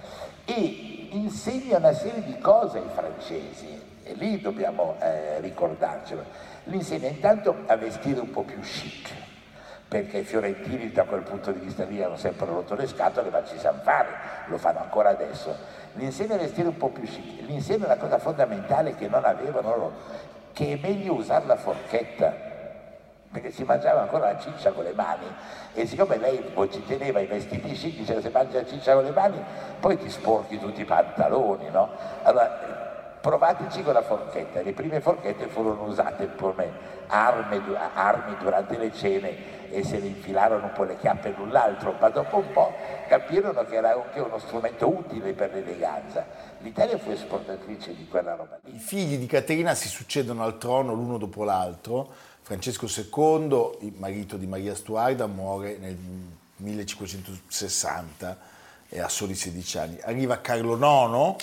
E 0.46 1.10
insegna 1.12 1.78
una 1.78 1.94
serie 1.94 2.24
di 2.24 2.38
cose 2.40 2.78
ai 2.78 2.90
francesi. 2.94 3.94
E 4.04 4.14
lì 4.14 4.40
dobbiamo 4.40 4.96
eh, 5.00 5.40
ricordarcelo. 5.40 6.24
Li 6.66 6.76
insegna 6.76 7.08
intanto 7.08 7.64
a 7.66 7.76
vestire 7.76 8.20
un 8.20 8.30
po' 8.30 8.44
più 8.44 8.60
chic, 8.60 9.12
perché 9.96 10.18
i 10.18 10.24
fiorentini 10.26 10.92
da 10.92 11.06
quel 11.06 11.22
punto 11.22 11.54
di 11.54 11.60
vista 11.60 11.86
lì 11.86 12.04
hanno 12.04 12.18
sempre 12.18 12.46
rotto 12.48 12.76
le 12.76 12.86
scatole, 12.86 13.30
ma 13.30 13.46
ci 13.46 13.58
sanno 13.58 13.80
fare, 13.82 14.10
lo 14.48 14.58
fanno 14.58 14.80
ancora 14.80 15.12
adesso. 15.12 15.56
Li 15.94 16.04
insegna 16.04 16.36
a 16.36 16.38
vestire 16.38 16.68
un 16.68 16.76
po' 16.76 16.90
più 16.90 17.04
chic, 17.04 17.48
li 17.48 17.54
insegna 17.54 17.86
una 17.86 17.96
cosa 17.96 18.18
fondamentale 18.18 18.96
che 18.96 19.08
non 19.08 19.24
avevano 19.24 19.70
loro, 19.70 19.94
che 20.52 20.74
è 20.74 20.80
meglio 20.86 21.14
usare 21.14 21.46
la 21.46 21.56
forchetta 21.56 22.54
perché 23.32 23.52
si 23.52 23.64
mangiava 23.64 24.02
ancora 24.02 24.32
la 24.32 24.40
ciccia 24.40 24.72
con 24.72 24.86
le 24.86 24.94
mani 24.94 25.26
e 25.74 25.86
siccome 25.86 26.16
lei 26.18 26.42
ci 26.72 26.86
teneva 26.86 27.20
i 27.20 27.26
vestiti 27.26 27.72
chic, 27.72 27.98
diceva 27.98 28.22
se 28.22 28.30
mangi 28.30 28.54
la 28.54 28.66
ciccia 28.66 28.94
con 28.94 29.04
le 29.04 29.12
mani 29.12 29.44
poi 29.80 29.98
ti 29.98 30.10
sporchi 30.10 30.58
tutti 30.58 30.82
i 30.82 30.86
pantaloni, 30.86 31.70
no? 31.70 31.90
Allora 32.24 32.76
provateci 33.20 33.82
con 33.82 33.94
la 33.94 34.04
forchetta, 34.04 34.62
le 34.62 34.74
prime 34.74 35.02
forchette 35.02 35.48
furono 35.48 35.84
usate 35.84 36.30
come 36.36 36.72
armi, 37.08 37.62
armi 37.94 38.38
durante 38.40 38.78
le 38.78 38.94
cene 38.94 39.55
e 39.70 39.84
se 39.84 40.00
le 40.00 40.08
infilarono 40.08 40.66
un 40.66 40.72
po' 40.72 40.84
le 40.84 40.98
chiappe 40.98 41.34
l'un 41.36 41.52
l'altro, 41.52 41.96
ma 42.00 42.10
dopo 42.10 42.38
un 42.38 42.52
po' 42.52 42.74
capirono 43.08 43.64
che 43.66 43.76
era 43.76 43.94
anche 43.94 44.20
uno 44.20 44.38
strumento 44.40 44.88
utile 44.88 45.34
per 45.34 45.54
l'eleganza. 45.54 46.26
L'Italia 46.60 46.98
fu 46.98 47.12
esportatrice 47.12 47.96
di 47.96 48.08
quella 48.08 48.36
roba. 48.36 48.60
I 48.66 48.78
figli 48.78 49.18
di 49.18 49.26
Caterina 49.26 49.74
si 49.76 49.88
succedono 49.88 50.44
al 50.44 50.58
trono 50.58 50.94
l'uno 50.94 51.18
dopo 51.18 51.44
l'altro. 51.44 52.12
Francesco 52.42 52.88
II, 52.88 53.88
il 53.88 53.94
marito 53.98 54.38
di 54.38 54.48
Maria 54.48 54.76
Stuarda, 54.76 55.26
muore 55.28 55.78
nel 55.78 55.98
1560 56.58 58.38
e 58.90 59.00
ha 59.00 59.10
soli 59.10 59.36
16 59.36 59.78
anni. 59.78 60.00
Arriva 60.02 60.42
Carlo 60.42 60.76
IX, 60.76 61.36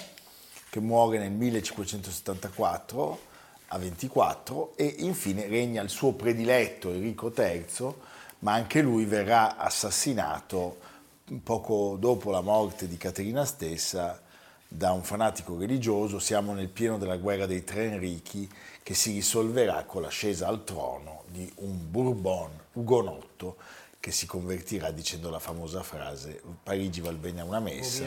che 0.71 0.81
muore 0.81 1.19
nel 1.19 1.33
1574 1.33 3.31
a 3.69 3.79
24 3.79 4.73
e 4.77 4.85
infine 4.99 5.47
regna 5.47 5.83
il 5.83 5.89
suo 5.89 6.13
prediletto 6.13 6.91
Enrico 6.91 7.33
III, 7.35 7.95
ma 8.43 8.53
anche 8.53 8.83
lui 8.83 9.05
verrà 9.05 9.57
assassinato 9.57 10.79
poco 11.43 11.97
dopo 11.99 12.31
la 12.31 12.41
morte 12.41 12.89
di 12.89 12.97
Caterina 12.97 13.45
stessa 13.45 14.21
da 14.67 14.93
un 14.93 15.03
fanatico 15.03 15.59
religioso, 15.59 16.19
siamo 16.19 16.53
nel 16.55 16.69
pieno 16.69 16.99
della 16.99 17.17
guerra 17.17 17.47
dei 17.47 17.63
tre 17.63 17.85
Enrichi 17.85 18.49
che 18.83 18.95
si 18.95 19.13
risolverà 19.13 19.85
con 19.85 20.03
l'ascesa 20.03 20.49
al 20.49 20.65
trono 20.65 21.25
di 21.29 21.51
un 21.57 21.91
Bourbon 21.91 22.51
ugonotto 22.73 23.57
che 24.01 24.11
si 24.11 24.27
convertirà 24.27 24.91
dicendo 24.91 25.31
la 25.31 25.39
famosa 25.39 25.83
frase 25.83 26.43
Parigi 26.63 27.01
val 27.01 27.17
bene 27.17 27.43
a 27.43 27.45
una 27.45 27.61
messa. 27.61 28.05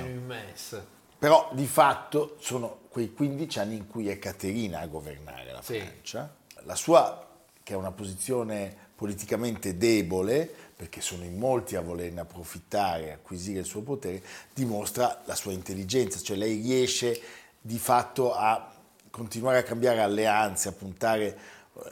Però 1.17 1.49
di 1.53 1.65
fatto 1.65 2.35
sono 2.39 2.79
quei 2.89 3.13
15 3.13 3.59
anni 3.59 3.75
in 3.77 3.87
cui 3.87 4.09
è 4.09 4.19
Caterina 4.19 4.79
a 4.79 4.87
governare 4.87 5.51
la 5.53 5.61
Francia. 5.61 6.35
Sì. 6.47 6.65
La 6.65 6.75
sua, 6.75 7.25
che 7.63 7.73
è 7.73 7.77
una 7.77 7.91
posizione 7.91 8.84
politicamente 8.95 9.77
debole, 9.77 10.49
perché 10.75 11.01
sono 11.01 11.23
in 11.23 11.37
molti 11.37 11.75
a 11.75 11.81
volerne 11.81 12.21
approfittare, 12.21 13.11
acquisire 13.13 13.59
il 13.59 13.65
suo 13.65 13.81
potere, 13.81 14.21
dimostra 14.53 15.21
la 15.25 15.35
sua 15.35 15.51
intelligenza, 15.51 16.19
cioè 16.19 16.37
lei 16.37 16.61
riesce 16.61 17.21
di 17.61 17.77
fatto 17.77 18.33
a 18.33 18.73
continuare 19.09 19.59
a 19.59 19.63
cambiare 19.63 20.01
alleanze, 20.01 20.69
a 20.69 20.73
puntare 20.73 21.37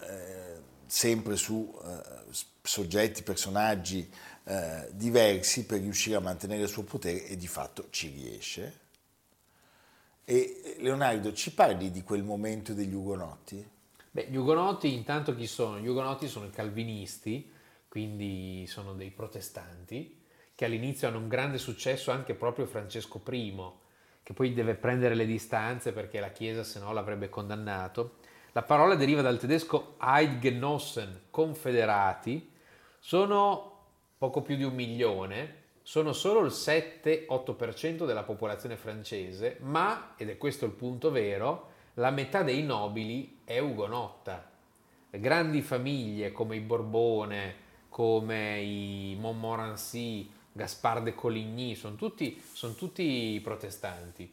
eh, 0.02 0.62
sempre 0.86 1.36
su 1.36 1.74
eh, 1.84 2.02
soggetti, 2.62 3.24
personaggi 3.24 4.10
eh, 4.46 4.90
diversi 4.92 5.66
per 5.66 5.80
riuscire 5.80 6.18
a 6.18 6.20
mantenere 6.20 6.64
il 6.64 6.70
suo 6.70 6.84
potere 6.84 7.26
e 7.26 7.38
di 7.38 7.48
fatto 7.48 7.88
ci 7.90 8.10
riesce. 8.10 8.82
E 10.26 10.76
Leonardo, 10.80 11.34
ci 11.34 11.54
parli 11.54 11.92
di 11.92 12.04
quel 12.04 12.24
momento 12.24 12.74
degli 12.74 12.94
Ugonotti? 12.94 13.73
Beh, 14.16 14.28
gli 14.30 14.36
Ugonotti 14.36 14.94
intanto 14.94 15.34
chi 15.34 15.48
sono? 15.48 15.80
Gli 15.80 15.88
Ugonotti 15.88 16.28
sono 16.28 16.46
i 16.46 16.52
calvinisti, 16.52 17.52
quindi 17.88 18.68
sono 18.68 18.94
dei 18.94 19.10
protestanti, 19.10 20.22
che 20.54 20.66
all'inizio 20.66 21.08
hanno 21.08 21.18
un 21.18 21.28
grande 21.28 21.58
successo 21.58 22.12
anche 22.12 22.36
proprio 22.36 22.68
Francesco 22.68 23.24
I, 23.32 23.72
che 24.22 24.34
poi 24.34 24.54
deve 24.54 24.76
prendere 24.76 25.16
le 25.16 25.26
distanze 25.26 25.94
perché 25.94 26.20
la 26.20 26.30
Chiesa 26.30 26.64
se 26.64 26.78
no 26.80 26.94
l'avrebbe 26.94 27.28
condannato. 27.30 28.18
La 28.52 28.62
parola 28.62 28.94
deriva 28.94 29.24
dal 29.24 29.40
tedesco 29.40 29.96
Eidgenossen, 30.00 31.24
confederati, 31.32 32.52
sono 33.00 33.86
poco 34.16 34.44
più 34.44 34.56
di 34.56 34.64
un 34.64 34.76
milione, 34.76 35.62
sono 35.82 36.14
solo 36.14 36.42
il 36.42 36.52
7-8% 36.52 38.06
della 38.06 38.22
popolazione 38.22 38.76
francese, 38.76 39.58
ma, 39.62 40.14
ed 40.18 40.30
è 40.30 40.38
questo 40.38 40.66
il 40.66 40.72
punto 40.74 41.10
vero, 41.10 41.72
la 41.96 42.10
metà 42.10 42.42
dei 42.42 42.64
nobili 42.64 43.42
è 43.44 43.60
ugonotta. 43.60 44.50
Grandi 45.12 45.62
famiglie 45.62 46.32
come 46.32 46.56
i 46.56 46.60
Borbone, 46.60 47.56
come 47.90 48.60
i 48.62 49.16
Montmorency, 49.20 50.28
Gaspard 50.52 51.04
de 51.04 51.14
Coligny, 51.14 51.76
sono 51.76 51.96
tutti, 51.96 52.42
sono 52.52 52.74
tutti 52.74 53.40
protestanti. 53.44 54.32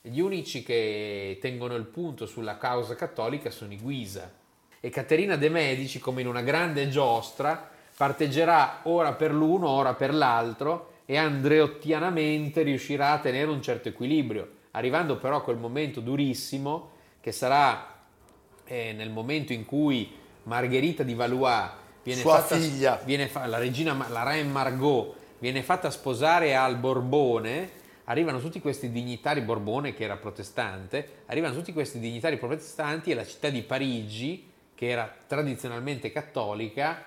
Gli 0.00 0.20
unici 0.20 0.62
che 0.62 1.36
tengono 1.40 1.74
il 1.74 1.84
punto 1.84 2.24
sulla 2.24 2.56
causa 2.56 2.94
cattolica 2.94 3.50
sono 3.50 3.74
i 3.74 3.78
Guisa. 3.78 4.32
E 4.80 4.88
Caterina 4.88 5.36
de' 5.36 5.50
Medici, 5.50 5.98
come 5.98 6.22
in 6.22 6.26
una 6.26 6.40
grande 6.40 6.88
giostra, 6.88 7.70
parteggerà 7.94 8.80
ora 8.84 9.12
per 9.12 9.32
l'uno, 9.32 9.68
ora 9.68 9.94
per 9.94 10.14
l'altro 10.14 10.94
e 11.04 11.18
andreottianamente 11.18 12.62
riuscirà 12.62 13.12
a 13.12 13.18
tenere 13.18 13.50
un 13.50 13.60
certo 13.60 13.88
equilibrio, 13.88 14.48
arrivando 14.70 15.18
però 15.18 15.36
a 15.36 15.42
quel 15.42 15.58
momento 15.58 16.00
durissimo 16.00 16.92
che 17.22 17.30
sarà 17.30 18.00
eh, 18.64 18.92
nel 18.92 19.10
momento 19.10 19.52
in 19.52 19.64
cui 19.64 20.12
Margherita 20.42 21.04
di 21.04 21.14
Valois 21.14 21.70
viene 22.02 22.20
Sua 22.20 22.40
fatta, 22.40 22.56
figlia. 22.56 23.00
Viene 23.04 23.28
fa, 23.28 23.46
la 23.46 23.58
regina, 23.58 23.94
la 24.08 24.24
Reine 24.24 24.50
Margot, 24.50 25.14
viene 25.38 25.62
fatta 25.62 25.88
sposare 25.90 26.56
al 26.56 26.76
Borbone, 26.76 27.70
arrivano 28.04 28.40
tutti 28.40 28.60
questi 28.60 28.90
dignitari, 28.90 29.40
Borbone 29.40 29.94
che 29.94 30.02
era 30.02 30.16
protestante, 30.16 31.22
arrivano 31.26 31.54
tutti 31.54 31.72
questi 31.72 32.00
dignitari 32.00 32.38
protestanti 32.38 33.12
e 33.12 33.14
la 33.14 33.24
città 33.24 33.48
di 33.48 33.62
Parigi, 33.62 34.50
che 34.74 34.88
era 34.88 35.08
tradizionalmente 35.26 36.10
cattolica, 36.10 37.04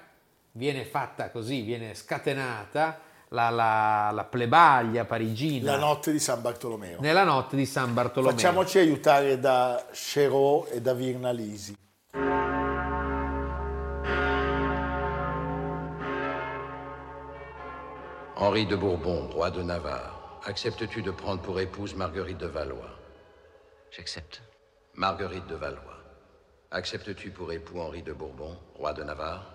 viene 0.54 0.86
fatta 0.86 1.30
così, 1.30 1.62
viene 1.62 1.94
scatenata 1.94 3.02
la, 3.36 3.50
la, 3.50 4.12
la, 4.12 4.24
plebaglia 4.24 5.04
parigina. 5.06 5.72
La 5.72 5.78
notte 5.78 6.12
di 6.12 6.20
San 6.20 6.42
Bartolomeo. 6.42 7.00
Nella 7.02 7.24
notte 7.24 7.56
di 7.56 7.66
San 7.66 7.94
Bartolomeo. 7.94 8.36
Facciamoci 8.36 8.80
aiutare 8.80 9.38
da 9.40 9.86
Cherot 9.92 10.72
e 10.72 10.82
da 10.82 10.94
Virnalisi. 10.94 11.76
Henri 18.38 18.66
de 18.66 18.76
Bourbon, 18.76 19.30
roi 19.32 19.50
de 19.50 19.64
Navarre, 19.64 20.40
acceptes-tu 20.44 21.02
de 21.02 21.12
prendre 21.12 21.42
pour 21.42 21.60
épouse 21.60 21.96
Marguerite 21.96 22.38
de 22.38 22.48
Valois? 22.48 22.92
J'accepte. 23.92 24.42
Marguerite 24.94 25.48
de 25.48 25.56
Valois. 25.56 26.04
Acceptes-tu 26.72 27.32
pour 27.32 27.52
époux 27.54 27.80
Henri 27.80 28.02
de 28.02 28.12
Bourbon, 28.12 28.58
roi 28.78 28.94
de 28.94 29.04
Navarre? 29.04 29.55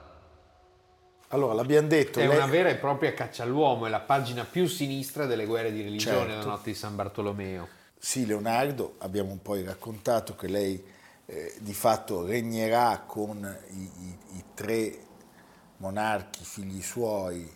Allora, 1.33 1.55
l'abbiamo 1.55 1.89
detto. 1.89 2.19
È 2.19 2.27
lei... 2.27 2.37
una 2.37 2.47
vera 2.47 2.69
e 2.71 2.77
propria 2.77 3.15
caccia 3.15 3.45
all'uomo, 3.45 3.87
è 3.87 3.89
la 3.89 4.01
pagina 4.01 4.45
più 4.45 4.67
sinistra 4.67 5.27
delle 5.27 5.47
guerre 5.47 5.73
di 5.73 5.83
religione, 5.83 6.31
certo. 6.31 6.47
la 6.47 6.53
notte 6.55 6.71
di 6.71 6.77
San 6.77 6.97
Bartolomeo. 6.97 7.69
Sì, 7.99 8.27
Leonardo, 8.27 8.95
abbiamo 8.99 9.39
poi 9.41 9.63
raccontato 9.63 10.35
che 10.35 10.49
lei 10.49 10.83
eh, 11.27 11.55
di 11.61 11.75
fatto 11.75 12.27
regnerà 12.27 13.05
con 13.07 13.59
i, 13.71 13.81
i, 13.81 14.19
i 14.39 14.45
tre 14.55 14.99
monarchi, 15.77 16.45
figli 16.45 16.83
suoi, 16.83 17.49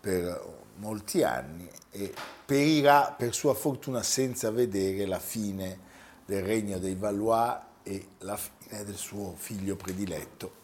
per 0.00 0.60
molti 0.76 1.22
anni 1.22 1.68
e 1.92 2.12
perirà 2.44 3.14
per 3.16 3.32
sua 3.32 3.54
fortuna 3.54 4.02
senza 4.02 4.50
vedere 4.50 5.06
la 5.06 5.20
fine 5.20 5.78
del 6.24 6.42
regno 6.42 6.78
dei 6.78 6.96
Valois 6.96 7.56
e 7.84 8.08
la 8.18 8.36
fine 8.36 8.84
del 8.84 8.96
suo 8.96 9.34
figlio 9.36 9.76
prediletto. 9.76 10.56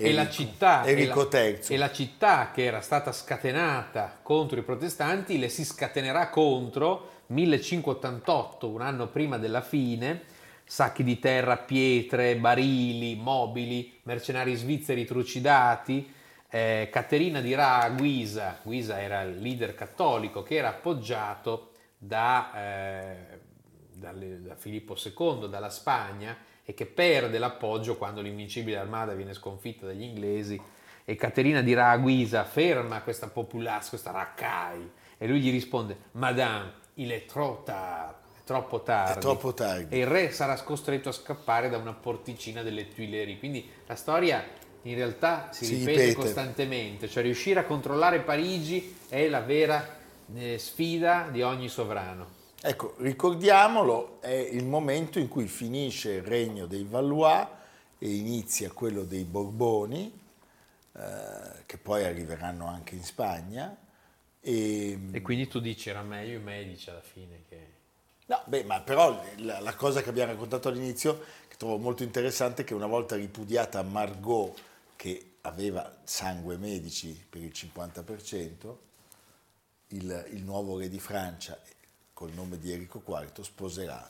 Enrico, 0.00 0.06
e, 0.06 0.12
la 0.12 0.30
città, 0.30 0.84
e, 0.84 1.06
la, 1.06 1.28
e 1.66 1.76
la 1.76 1.90
città 1.90 2.50
che 2.54 2.62
era 2.62 2.80
stata 2.80 3.10
scatenata 3.10 4.20
contro 4.22 4.60
i 4.60 4.62
protestanti 4.62 5.40
le 5.40 5.48
si 5.48 5.64
scatenerà 5.64 6.28
contro 6.28 7.22
1588, 7.26 8.68
un 8.68 8.80
anno 8.80 9.08
prima 9.08 9.38
della 9.38 9.60
fine, 9.60 10.22
sacchi 10.64 11.02
di 11.02 11.18
terra, 11.18 11.56
pietre, 11.56 12.36
barili, 12.36 13.16
mobili, 13.16 13.98
mercenari 14.04 14.54
svizzeri 14.54 15.04
trucidati, 15.04 16.14
eh, 16.48 16.88
Caterina 16.92 17.40
dirà 17.40 17.80
a 17.80 17.90
Guisa, 17.90 18.60
Guisa 18.62 19.00
era 19.02 19.22
il 19.22 19.40
leader 19.40 19.74
cattolico 19.74 20.44
che 20.44 20.54
era 20.54 20.68
appoggiato 20.68 21.72
da, 21.98 22.52
eh, 22.54 23.40
da 23.90 24.54
Filippo 24.54 24.94
II, 24.96 25.48
dalla 25.48 25.70
Spagna, 25.70 26.36
e 26.68 26.74
che 26.74 26.84
perde 26.84 27.38
l'appoggio 27.38 27.96
quando 27.96 28.20
l'invincibile 28.20 28.76
armata 28.76 29.14
viene 29.14 29.32
sconfitta 29.32 29.86
dagli 29.86 30.02
inglesi 30.02 30.60
e 31.02 31.14
Caterina 31.14 31.62
dirà 31.62 31.88
a 31.88 31.96
Guisa 31.96 32.44
ferma 32.44 33.00
questa 33.00 33.28
populace, 33.28 33.88
questa 33.88 34.10
raccai 34.10 34.90
e 35.16 35.26
lui 35.26 35.40
gli 35.40 35.50
risponde 35.50 35.96
Madame, 36.12 36.72
il 36.94 37.08
è 37.08 37.24
troppo 37.24 37.62
tardi, 37.62 38.16
è 38.36 38.44
troppo 38.44 38.82
tardi. 38.82 39.12
È 39.12 39.18
troppo 39.18 39.54
tardi. 39.54 39.94
E 39.94 40.00
il 40.00 40.06
re 40.06 40.30
sarà 40.30 40.60
costretto 40.60 41.08
a 41.08 41.12
scappare 41.12 41.70
da 41.70 41.78
una 41.78 41.94
porticina 41.94 42.62
delle 42.62 42.92
Tuileries. 42.92 43.38
Quindi 43.38 43.66
la 43.86 43.94
storia 43.94 44.44
in 44.82 44.94
realtà 44.94 45.48
si, 45.50 45.64
si 45.64 45.76
ripete, 45.76 46.00
ripete, 46.00 46.14
costantemente, 46.16 47.08
cioè 47.08 47.22
riuscire 47.22 47.60
a 47.60 47.64
controllare 47.64 48.20
Parigi 48.20 48.94
è 49.08 49.26
la 49.28 49.40
vera 49.40 49.96
eh, 50.34 50.58
sfida 50.58 51.28
di 51.32 51.40
ogni 51.40 51.68
sovrano. 51.68 52.36
Ecco, 52.60 52.96
ricordiamolo, 52.98 54.20
è 54.20 54.32
il 54.32 54.64
momento 54.64 55.20
in 55.20 55.28
cui 55.28 55.46
finisce 55.46 56.14
il 56.14 56.22
regno 56.22 56.66
dei 56.66 56.82
Valois 56.82 57.46
e 57.98 58.10
inizia 58.10 58.72
quello 58.72 59.04
dei 59.04 59.22
Borboni, 59.22 60.20
eh, 60.92 61.62
che 61.66 61.78
poi 61.78 62.04
arriveranno 62.04 62.66
anche 62.66 62.96
in 62.96 63.04
Spagna. 63.04 63.76
E, 64.40 64.98
e, 65.12 65.22
quindi 65.22 65.46
tu 65.46 65.60
dici 65.60 65.88
era 65.88 66.02
meglio 66.02 66.36
i 66.36 66.42
Medici 66.42 66.90
alla 66.90 67.00
fine 67.00 67.42
che... 67.48 67.76
No, 68.26 68.42
beh, 68.44 68.64
ma 68.64 68.80
però 68.80 69.22
la, 69.36 69.60
la 69.60 69.74
cosa 69.76 70.02
che 70.02 70.08
abbiamo 70.08 70.32
raccontato 70.32 70.68
all'inizio, 70.68 71.20
che 71.46 71.56
trovo 71.56 71.78
molto 71.78 72.02
interessante, 72.02 72.62
è 72.62 72.64
che 72.64 72.74
una 72.74 72.86
volta 72.86 73.14
ripudiata 73.14 73.82
Margot 73.82 74.60
che 74.96 75.34
aveva 75.42 75.96
sangue 76.02 76.56
medici 76.56 77.24
per 77.28 77.40
il 77.40 77.52
50%, 77.54 78.74
il, 79.90 80.26
il 80.32 80.42
nuovo 80.42 80.76
re 80.76 80.88
di 80.88 80.98
Francia, 80.98 81.56
col 82.18 82.32
nome 82.34 82.58
di 82.58 82.72
Enrico 82.72 83.00
IV, 83.06 83.42
sposerà 83.42 84.04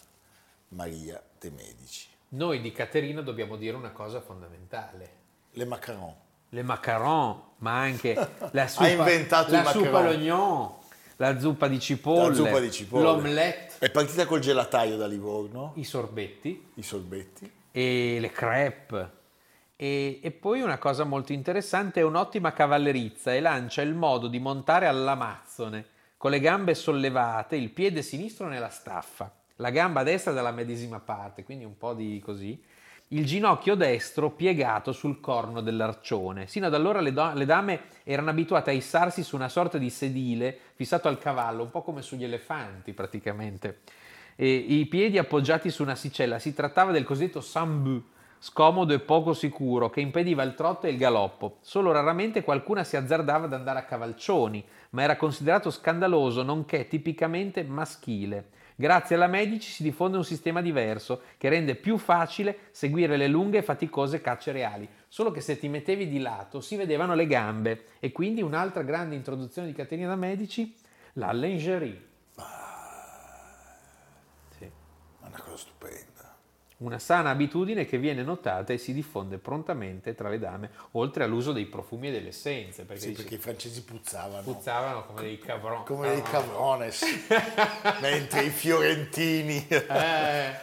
Maria 0.69 1.23
de' 1.39 1.51
Medici. 1.51 2.09
Noi 2.29 2.63
di 2.63 2.73
Caterina 2.73 3.21
dobbiamo 3.21 3.57
dire 3.57 3.77
una 3.77 3.91
cosa 3.91 4.23
fondamentale. 4.23 5.11
Le 5.51 5.67
macaron. 5.67 6.15
Le 6.49 6.63
macaron, 6.63 7.39
ma 7.59 7.81
anche 7.81 8.15
la 8.53 8.67
zuppa, 8.67 8.85
ha 8.87 8.89
inventato 8.89 9.53
la 9.53 9.65
zuppa 9.65 10.01
l'oignon, 10.01 10.73
la 11.17 11.39
zuppa 11.39 11.69
di 11.69 11.79
cipolle, 11.79 12.29
la 12.29 12.35
zuppa 12.35 12.61
di 12.61 12.71
cipolle. 12.71 13.05
l'omelette. 13.05 13.75
È 13.79 13.91
partita 13.91 14.25
col 14.25 14.41
gelataio 14.41 14.97
da 14.97 15.07
Livorno. 15.07 15.73
I 15.75 15.85
sorbetti. 15.85 16.71
I 16.77 16.83
sorbetti. 16.83 17.53
E 17.71 18.17
le 18.19 18.31
crepe. 18.31 19.11
E, 19.77 20.21
e, 20.23 20.31
poi 20.31 20.63
una 20.63 20.79
cosa 20.79 21.05
molto 21.05 21.35
interessante 21.35 22.01
è 22.01 22.05
un'ottima 22.05 22.55
cavallerizza 22.55 23.35
e 23.35 23.41
lancia 23.41 23.83
il 23.83 23.93
modo 23.93 24.29
di 24.29 24.39
montare 24.39 24.87
all'amazzone, 24.87 25.97
con 26.19 26.33
le 26.33 26.41
gambe 26.41 26.75
sollevate, 26.75 27.57
il 27.57 27.71
piede 27.71 28.03
sinistro 28.03 28.49
nella 28.49 28.69
staffa. 28.69 29.33
la 29.61 29.71
gamba 29.71 30.03
destra 30.03 30.33
dalla 30.33 30.53
medesima 30.53 31.01
parte, 31.01 31.43
quindi 31.43 31.65
un 31.65 31.77
po' 31.77 31.93
di 31.95 32.21
così, 32.25 32.61
il 33.09 33.25
ginocchio 33.25 33.75
destro 33.75 34.31
piegato 34.31 34.93
sul 34.93 35.21
corno 35.21 35.61
dell'arcione. 35.61 36.47
Sino 36.47 36.67
ad 36.67 36.75
allora 36.75 37.01
le, 37.01 37.13
do- 37.13 37.33
le 37.33 37.45
dame 37.45 37.81
erano 38.05 38.31
abituate 38.31 38.71
a 38.71 38.75
issarsi 38.75 39.23
su 39.23 39.35
una 39.35 39.49
sorta 39.49 39.79
di 39.79 39.91
sedile 39.91 40.57
fissato 40.75 41.09
al 41.09 41.19
cavallo, 41.19 41.63
un 41.63 41.71
po' 41.71 41.83
come 41.83 42.03
sugli 42.03 42.25
elefanti 42.25 42.93
praticamente. 42.93 43.81
E 44.37 44.49
I 44.49 44.87
piedi 44.87 45.19
appoggiati 45.19 45.71
su 45.71 45.83
una 45.83 45.97
sicella. 45.97 46.39
Si 46.39 46.53
trattava 46.55 46.93
del 46.93 47.05
cosiddetto 47.05 47.41
sambu, 47.41 48.01
scomodo 48.39 48.95
e 48.95 49.01
poco 49.01 49.33
sicuro, 49.33 49.91
che 49.91 50.01
impediva 50.01 50.43
il 50.43 50.55
trotto 50.55 50.87
e 50.87 50.91
il 50.91 50.97
galoppo. 50.97 51.59
Solo 51.61 51.93
raramente 51.93 52.43
qualcuna 52.43 52.85
si 52.85 52.97
azzardava 52.97 53.47
ad 53.47 53.53
andare 53.53 53.79
a 53.79 53.85
cavalcioni, 53.85 54.65
ma 54.91 55.03
era 55.03 55.17
considerato 55.17 55.71
scandaloso, 55.71 56.43
nonché 56.43 56.89
tipicamente 56.89 57.63
maschile. 57.65 58.51
Grazie 58.81 59.17
alla 59.17 59.27
Medici 59.27 59.73
si 59.73 59.83
diffonde 59.83 60.19
un 60.19 60.25
sistema 60.25 60.61
diverso 60.61 61.23
che 61.37 61.49
rende 61.49 61.75
più 61.75 61.99
facile 61.99 62.69
seguire 62.71 63.17
le 63.17 63.27
lunghe 63.27 63.59
e 63.59 63.63
faticose 63.63 64.21
cacce 64.21 64.53
reali. 64.53 64.89
Solo 65.09 65.33
che 65.33 65.41
se 65.41 65.59
ti 65.59 65.67
mettevi 65.69 66.07
di 66.07 66.21
lato 66.21 66.61
si 66.61 66.77
vedevano 66.77 67.15
le 67.15 67.27
gambe 67.27 67.87
e 67.99 68.13
quindi 68.13 68.41
un'altra 68.41 68.83
grande 68.83 69.17
introduzione 69.17 69.67
di 69.67 69.75
Caterina 69.75 70.15
Medici, 70.15 70.77
la 71.15 71.33
lingerie. 71.33 72.07
Sì. 74.57 74.65
È 74.65 75.27
una 75.27 75.41
cosa 75.43 75.57
stupenda. 75.57 76.18
Una 76.81 77.01
sana 77.01 77.31
abitudine 77.31 77.87
che 77.87 77.99
viene 77.99 78.23
notata 78.23 78.73
e 78.73 78.79
si 78.79 78.93
diffonde 78.93 79.39
prontamente 79.39 80.15
tra 80.15 80.29
le 80.29 80.39
dame, 80.39 80.71
oltre 80.93 81.25
all'uso 81.25 81.51
dei 81.51 81.65
profumi 81.65 82.07
e 82.07 82.13
delle 82.13 82.29
essenze, 82.29 82.85
perché, 82.85 83.01
Sì, 83.03 83.09
dice- 83.09 83.23
perché 83.23 83.35
i 83.35 83.39
francesi 83.39 83.83
puzzavano. 83.83 84.43
puzzavano 84.43 85.05
come 85.05 85.23
dei 85.23 85.39
cabroni. 85.41 85.83
come 85.85 86.09
dei 86.11 86.23
cabrones, 86.23 87.03
mentre 88.01 88.45
i 88.45 88.51
fiorentini, 88.51 89.67
Eh, 89.69 89.87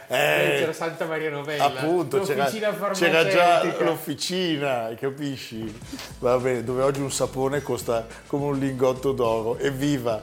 Eh, 0.08 0.56
c'era 0.58 0.72
Santa 0.72 1.04
Maria 1.04 1.28
Novella, 1.28 1.64
appunto, 1.66 2.20
c'era, 2.22 2.44
l'officina 2.44 2.90
c'era 2.92 3.28
già 3.28 3.84
l'officina, 3.84 4.94
capisci? 4.98 5.80
Va 6.20 6.38
bene, 6.38 6.64
dove 6.64 6.82
oggi 6.82 7.00
un 7.02 7.12
sapone 7.12 7.60
costa 7.60 8.06
come 8.26 8.46
un 8.46 8.58
lingotto 8.58 9.12
d'oro. 9.12 9.58
Evviva, 9.58 10.22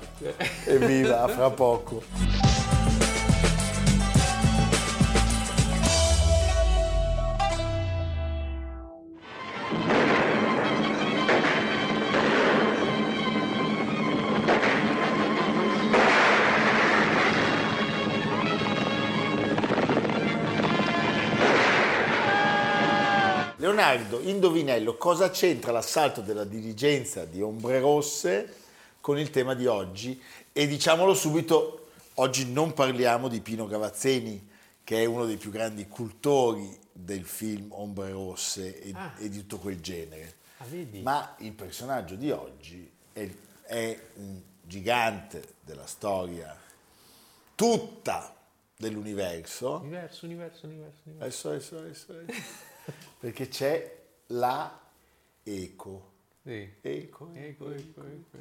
evviva, 0.65 1.21
a 1.21 1.27
fra 1.27 1.51
poco. 1.51 2.52
Indovinello, 24.27 24.97
cosa 24.97 25.29
c'entra 25.29 25.71
l'assalto 25.71 26.21
della 26.21 26.43
diligenza 26.43 27.25
di 27.25 27.41
Ombre 27.41 27.79
Rosse 27.79 28.55
con 29.01 29.17
il 29.19 29.29
tema 29.29 29.53
di 29.53 29.65
oggi? 29.67 30.21
E 30.51 30.67
diciamolo 30.67 31.13
subito, 31.13 31.89
oggi 32.15 32.51
non 32.51 32.73
parliamo 32.73 33.27
di 33.27 33.41
Pino 33.41 33.65
Gavazzeni, 33.67 34.49
che 34.83 35.01
è 35.01 35.05
uno 35.05 35.25
dei 35.25 35.37
più 35.37 35.49
grandi 35.51 35.87
cultori 35.87 36.77
del 36.91 37.25
film 37.25 37.71
Ombre 37.71 38.11
Rosse 38.11 38.81
e, 38.81 38.91
Ah. 38.93 39.13
e 39.17 39.29
di 39.29 39.39
tutto 39.39 39.57
quel 39.59 39.79
genere. 39.81 40.35
Ah? 40.57 40.65
Ma 41.01 41.35
il 41.39 41.53
personaggio 41.53 42.15
di 42.15 42.31
oggi 42.31 42.89
è, 43.11 43.29
è 43.63 43.99
un 44.15 44.41
gigante 44.61 45.55
della 45.61 45.85
storia 45.85 46.57
tutta 47.55 48.35
dell'universo. 48.75 49.79
Universo, 49.81 50.25
universo, 50.25 50.65
universo, 50.65 51.01
universo. 51.05 51.47
Adesso, 51.47 51.77
adesso, 51.77 51.77
adesso, 51.77 52.11
adesso. 52.11 52.41
Perché 53.19 53.47
c'è 53.47 54.01
la 54.27 54.79
Eco. 55.43 56.11
Sì. 56.43 56.69
Eco, 56.81 57.29
Ecco, 57.33 57.71
ecco, 57.71 58.01
ecco. 58.03 58.37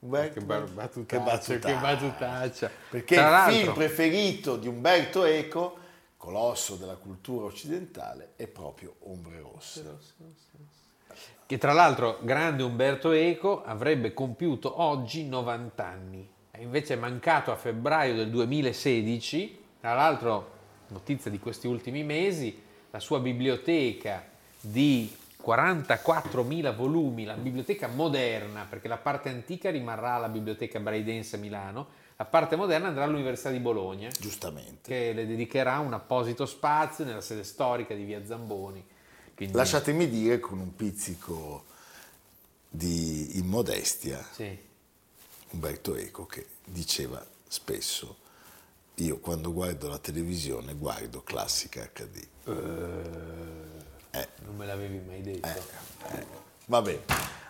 Umberto- 0.00 0.38
Che 0.40 0.44
bar- 0.44 0.66
che 1.06 1.18
battutaccia, 1.18 1.58
che 1.58 1.74
battutaccia. 1.76 2.70
Perché 2.90 3.14
Tra 3.16 3.48
il 3.48 3.54
film 3.54 3.74
preferito 3.74 4.56
di 4.56 4.68
Umberto 4.68 5.24
Eco, 5.24 5.78
colosso 6.18 6.76
della 6.76 6.96
cultura 6.96 7.46
occidentale, 7.46 8.32
è 8.36 8.46
proprio 8.46 8.96
Ombre 9.00 9.40
Rosse. 9.40 9.98
Che 11.46 11.58
tra 11.58 11.72
l'altro 11.72 12.18
grande 12.22 12.62
Umberto 12.62 13.12
Eco 13.12 13.62
avrebbe 13.64 14.12
compiuto 14.12 14.80
oggi 14.82 15.26
90 15.26 15.86
anni. 15.86 16.30
È 16.50 16.60
invece 16.60 16.96
mancato 16.96 17.50
a 17.50 17.56
febbraio 17.56 18.14
del 18.14 18.30
2016. 18.30 19.62
Tra 19.80 19.94
l'altro, 19.94 20.52
notizia 20.88 21.30
di 21.30 21.38
questi 21.38 21.66
ultimi 21.66 22.02
mesi, 22.04 22.62
la 22.90 23.00
sua 23.00 23.20
biblioteca 23.20 24.32
di 24.64 25.14
44.000 25.44 26.74
volumi, 26.74 27.24
la 27.24 27.34
biblioteca 27.34 27.86
moderna, 27.86 28.66
perché 28.68 28.88
la 28.88 28.96
parte 28.96 29.28
antica 29.28 29.70
rimarrà 29.70 30.14
alla 30.14 30.28
biblioteca 30.28 30.80
Braidense 30.80 31.36
a 31.36 31.38
Milano, 31.38 31.86
la 32.16 32.24
parte 32.24 32.56
moderna 32.56 32.88
andrà 32.88 33.04
all'Università 33.04 33.50
di 33.50 33.58
Bologna 33.58 34.08
Giustamente. 34.08 34.88
che 34.88 35.12
le 35.12 35.26
dedicherà 35.26 35.80
un 35.80 35.92
apposito 35.92 36.46
spazio 36.46 37.04
nella 37.04 37.20
sede 37.20 37.44
storica 37.44 37.92
di 37.94 38.04
Via 38.04 38.24
Zamboni. 38.24 38.84
Quindi, 39.34 39.54
Lasciatemi 39.54 40.08
dire 40.08 40.38
con 40.38 40.60
un 40.60 40.74
pizzico 40.76 41.64
di 42.68 43.36
immodestia, 43.38 44.24
sì. 44.30 44.56
Umberto 45.50 45.96
Eco 45.96 46.24
che 46.26 46.46
diceva 46.64 47.24
spesso, 47.46 48.16
io 48.96 49.18
quando 49.18 49.52
guardo 49.52 49.88
la 49.88 49.98
televisione 49.98 50.74
guardo 50.74 51.22
classica 51.22 51.88
HD. 51.92 52.26
Non 54.44 54.56
me 54.56 54.66
l'avevi 54.66 55.00
mai 55.04 55.22
detto. 55.22 55.48
Va 56.66 56.80
bene. 56.80 57.02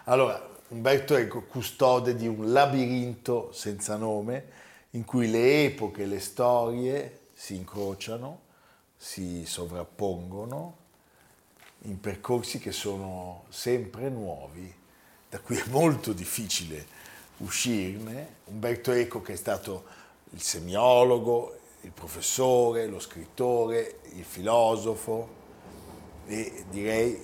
Allora, 0.05 0.53
Umberto 0.69 1.15
Eco, 1.15 1.43
custode 1.43 2.17
di 2.17 2.27
un 2.27 2.53
labirinto 2.53 3.53
senza 3.53 3.97
nome 3.97 4.63
in 4.91 5.05
cui 5.05 5.31
le 5.31 5.65
epoche 5.65 6.07
le 6.07 6.21
storie 6.21 7.21
si 7.35 7.55
incrociano, 7.57 8.41
si 8.97 9.45
sovrappongono 9.45 10.77
in 11.83 12.01
percorsi 12.01 12.59
che 12.59 12.73
sono 12.73 13.45
sempre 13.51 14.09
nuovi, 14.09 14.73
da 15.29 15.39
cui 15.41 15.57
è 15.57 15.65
molto 15.69 16.13
difficile 16.13 16.87
uscirne. 17.39 18.37
Umberto 18.45 18.93
Eco 18.93 19.21
che 19.21 19.35
è 19.35 19.37
stato 19.37 19.85
il 20.31 20.41
semiologo, 20.41 21.59
il 21.83 21.91
professore, 21.91 22.87
lo 22.87 23.01
scrittore, 23.01 23.99
il 24.15 24.25
filosofo, 24.25 25.43
e 26.27 26.65
direi, 26.71 27.19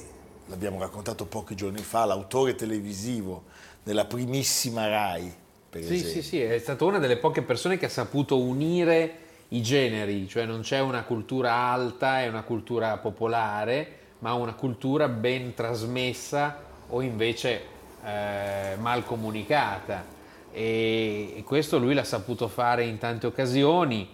l'abbiamo 0.47 0.79
raccontato 0.79 1.27
pochi 1.27 1.55
giorni 1.55 1.81
fa, 1.83 2.05
l'autore 2.05 2.55
televisivo 2.55 3.45
della 3.83 4.05
primissima 4.05 4.87
RAI, 4.89 5.33
per 5.71 5.83
Sì, 5.83 5.95
esempio. 5.95 6.23
sì, 6.23 6.29
sì, 6.29 6.41
è 6.41 6.59
stata 6.59 6.85
una 6.85 6.99
delle 6.99 7.17
poche 7.17 7.43
persone 7.43 7.79
che 7.79 7.87
ha 7.87 7.91
saputo 7.91 8.39
unire 8.39 9.19
i 9.49 9.63
generi, 9.63 10.29
cioè 10.29 10.45
non 10.45 10.61
c'è 10.61 10.81
una 10.81 11.03
cultura 11.03 11.53
alta 11.53 12.23
e 12.23 12.29
una 12.29 12.43
cultura 12.43 12.97
popolare, 12.99 13.99
ma 14.21 14.35
una 14.35 14.55
cultura 14.55 15.09
ben 15.09 15.55
trasmessa 15.55 16.63
o 16.89 17.01
invece 17.01 17.63
eh, 18.05 18.77
mal 18.79 19.05
comunicata. 19.05 20.05
E, 20.53 21.35
e 21.37 21.43
questo 21.45 21.79
lui 21.79 21.95
l'ha 21.95 22.05
saputo 22.05 22.49
fare 22.49 22.85
in 22.85 22.99
tante 22.99 23.27
occasioni. 23.27 24.09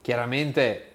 Chiaramente 0.00 0.88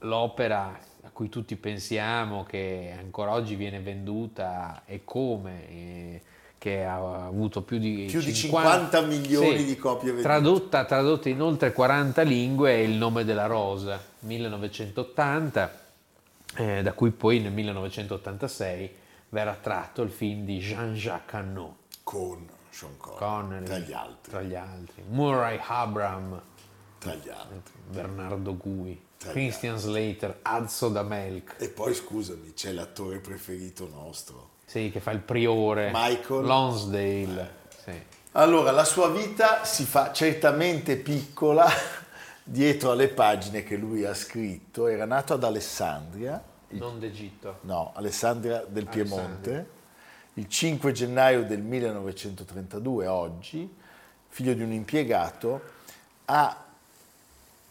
l'opera 0.00 0.78
cui 1.12 1.28
tutti 1.28 1.56
pensiamo, 1.56 2.44
che 2.44 2.94
ancora 2.98 3.32
oggi 3.32 3.54
viene 3.54 3.80
venduta 3.80 4.82
e 4.86 5.02
come, 5.04 5.68
e 5.68 6.22
che 6.58 6.84
ha 6.84 7.26
avuto 7.26 7.62
più 7.62 7.78
di, 7.78 8.06
Più 8.08 8.20
di 8.20 8.32
50 8.32 9.00
milioni 9.00 9.64
di 9.64 9.76
copie 9.76 10.12
vendute. 10.12 10.22
Tradotta, 10.22 10.84
tradotta 10.84 11.28
in 11.28 11.42
oltre 11.42 11.72
40 11.72 12.22
lingue 12.22 12.70
è 12.70 12.76
Il 12.76 12.92
nome 12.92 13.24
della 13.24 13.46
rosa, 13.46 14.00
1980, 14.20 15.80
eh, 16.54 16.82
da 16.82 16.92
cui 16.92 17.10
poi 17.10 17.40
nel 17.40 17.50
1986 17.50 18.94
verrà 19.30 19.58
tratto 19.60 20.02
il 20.02 20.10
film 20.10 20.44
di 20.44 20.58
Jean-Jacques 20.58 21.34
Hannot. 21.34 21.74
Con 22.04 22.46
Sean 22.70 22.96
Connery, 22.96 23.64
tra 23.64 23.78
gli 23.78 23.92
altri. 23.92 24.30
tra 24.30 24.42
gli 24.42 24.54
altri. 24.54 25.02
Murray 25.08 25.58
Abram, 25.66 26.40
tra 26.98 27.14
gli 27.14 27.28
altri. 27.28 27.80
Bernardo 27.90 28.56
Gui, 28.56 28.98
Christian 29.30 29.78
Slater, 29.78 30.38
Azzo 30.42 30.88
da 30.88 31.02
Melk, 31.02 31.54
E 31.58 31.68
poi 31.68 31.94
scusami, 31.94 32.52
c'è 32.54 32.72
l'attore 32.72 33.18
preferito 33.18 33.88
nostro. 33.88 34.50
sì, 34.64 34.90
che 34.92 35.00
fa 35.00 35.10
il 35.12 35.20
priore, 35.20 35.90
Michael. 35.92 36.44
Lonsdale. 36.44 37.54
sì. 37.84 37.92
Allora, 38.32 38.70
la 38.70 38.84
sua 38.84 39.10
vita 39.10 39.64
si 39.64 39.84
fa 39.84 40.10
certamente 40.12 40.96
piccola 40.96 41.66
dietro 42.42 42.90
alle 42.92 43.08
pagine 43.08 43.62
che 43.62 43.76
lui 43.76 44.04
ha 44.04 44.14
scritto. 44.14 44.86
Era 44.86 45.04
nato 45.04 45.34
ad 45.34 45.44
Alessandria, 45.44 46.42
Non 46.68 46.98
d'Egitto. 46.98 47.58
no, 47.62 47.92
Alessandria 47.94 48.64
del 48.66 48.86
Alessandria. 48.86 49.04
Piemonte, 49.04 49.66
il 50.34 50.48
5 50.48 50.92
gennaio 50.92 51.44
del 51.44 51.60
1932, 51.60 53.06
oggi, 53.06 53.76
figlio 54.28 54.54
di 54.54 54.62
un 54.62 54.72
impiegato, 54.72 55.60
ha 56.24 56.64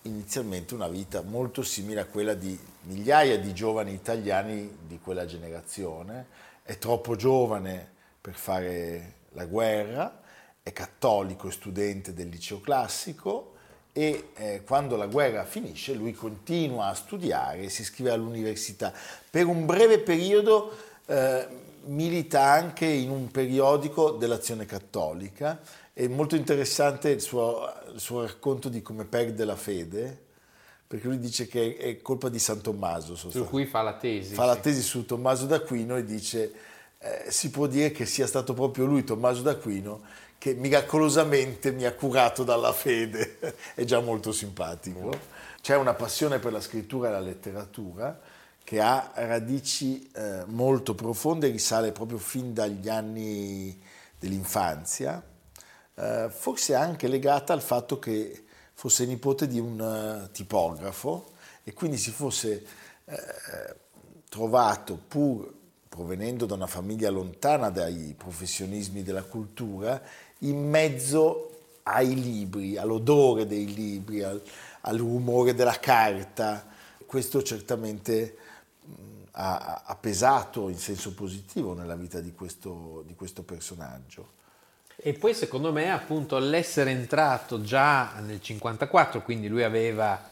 inizialmente 0.04 0.74
una 0.74 0.88
vita 0.88 1.22
molto 1.22 1.62
simile 1.62 2.02
a 2.02 2.06
quella 2.06 2.34
di 2.34 2.58
migliaia 2.84 3.38
di 3.38 3.54
giovani 3.54 3.94
italiani 3.94 4.78
di 4.88 5.00
quella 5.00 5.26
generazione. 5.26 6.28
È 6.64 6.78
troppo 6.78 7.16
giovane 7.16 7.90
per 8.20 8.34
fare 8.34 9.14
la 9.34 9.46
guerra, 9.46 10.22
è 10.64 10.72
cattolico 10.74 11.48
e 11.48 11.52
studente 11.52 12.14
del 12.14 12.30
liceo 12.30 12.62
classico 12.62 13.54
e 13.94 14.30
eh, 14.36 14.64
quando 14.64 14.96
la 14.96 15.08
guerra 15.08 15.44
finisce 15.44 15.94
lui 15.94 16.14
continua 16.14 16.88
a 16.88 16.94
studiare, 16.94 17.70
si 17.70 17.82
iscrive 17.82 18.12
all'università. 18.12 18.94
Per 19.30 19.46
un 19.46 19.66
breve 19.66 20.00
periodo 20.00 20.72
eh, 21.06 21.48
milita 21.86 22.44
anche 22.44 22.86
in 22.86 23.10
un 23.10 23.30
periodico 23.32 24.12
dell'azione 24.12 24.66
cattolica. 24.66 25.60
È 25.94 26.08
molto 26.08 26.36
interessante 26.36 27.10
il 27.10 27.22
suo, 27.22 27.70
suo 28.02 28.24
racconto 28.24 28.68
di 28.68 28.82
come 28.82 29.06
perde 29.06 29.46
la 29.46 29.56
fede, 29.56 30.26
perché 30.88 31.08
lui 31.08 31.20
dice 31.20 31.48
che 31.48 31.78
è 31.78 32.02
colpa 32.02 32.28
di 32.28 32.40
San 32.40 32.60
Tommaso. 32.60 33.16
Su 33.16 33.46
cui 33.46 33.66
fa 33.66 33.84
la 33.84 33.94
tesi. 33.94 34.34
Fa 34.34 34.42
sì. 34.42 34.48
la 34.48 34.56
tesi 34.58 34.82
su 34.82 35.06
Tommaso 35.06 35.46
d'Aquino 35.46 35.96
e 35.96 36.04
dice 36.04 36.52
eh, 36.98 37.26
si 37.30 37.52
può 37.52 37.68
dire 37.68 37.92
che 37.92 38.06
sia 38.06 38.26
stato 38.26 38.54
proprio 38.54 38.86
lui, 38.86 39.04
Tommaso 39.04 39.44
d'Aquino, 39.44 40.02
che 40.38 40.56
miracolosamente 40.56 41.72
mi 41.72 41.86
ha 41.86 41.94
curato 41.94 42.44
dalla 42.44 42.74
fede. 42.74 43.38
è 43.76 43.84
già 43.84 44.00
molto 44.00 44.32
simpatico. 44.32 45.12
C'è 45.62 45.76
una 45.76 45.94
passione 45.94 46.40
per 46.40 46.52
la 46.52 46.60
scrittura 46.60 47.10
e 47.10 47.12
la 47.12 47.20
letteratura 47.20 48.20
che 48.64 48.82
ha 48.82 49.12
radici 49.14 50.10
eh, 50.14 50.44
molto 50.48 50.96
profonde, 50.96 51.50
risale 51.50 51.92
proprio 51.92 52.18
fin 52.18 52.54
dagli 52.54 52.90
anni 52.90 53.80
dell'infanzia, 54.18 55.24
eh, 56.02 56.30
forse 56.32 56.74
anche 56.74 57.08
legata 57.08 57.54
al 57.54 57.62
fatto 57.62 58.00
che 58.00 58.46
fosse 58.74 59.06
nipote 59.06 59.48
di 59.48 59.60
un 59.60 59.80
uh, 59.80 60.32
tipografo 60.32 61.34
e 61.64 61.74
quindi 61.74 61.98
si 61.98 62.10
fosse 62.10 62.66
eh, 63.06 63.76
trovato, 64.28 65.00
pur 65.08 65.54
provenendo 65.88 66.48
da 66.48 66.56
una 66.56 66.66
famiglia 66.66 67.12
lontana 67.12 67.70
dai 67.70 68.16
professionismi 68.18 69.04
della 69.04 69.24
cultura, 69.24 70.02
in 70.40 70.68
mezzo 70.68 71.50
ai 71.84 72.20
libri, 72.20 72.78
all'odore 72.78 73.46
dei 73.46 73.72
libri, 73.72 74.24
al, 74.24 74.42
al 74.82 74.98
rumore 74.98 75.54
della 75.54 75.78
carta. 75.80 76.66
Questo 77.06 77.44
certamente 77.44 78.38
ha, 79.32 79.84
ha, 79.86 79.96
pesato 79.96 80.70
in 80.70 80.78
senso 80.78 81.14
positivo 81.14 81.74
nella 81.74 81.96
vita 81.96 82.20
di 82.22 82.34
questo, 82.34 83.04
di 83.06 83.14
questo 83.14 83.44
personaggio. 83.44 84.40
E 85.04 85.14
poi 85.14 85.34
secondo 85.34 85.72
me 85.72 85.92
appunto 85.92 86.38
l'essere 86.38 86.92
entrato 86.92 87.62
già 87.62 88.20
nel 88.20 88.40
54, 88.40 89.24
quindi 89.24 89.48
lui 89.48 89.64
aveva 89.64 90.30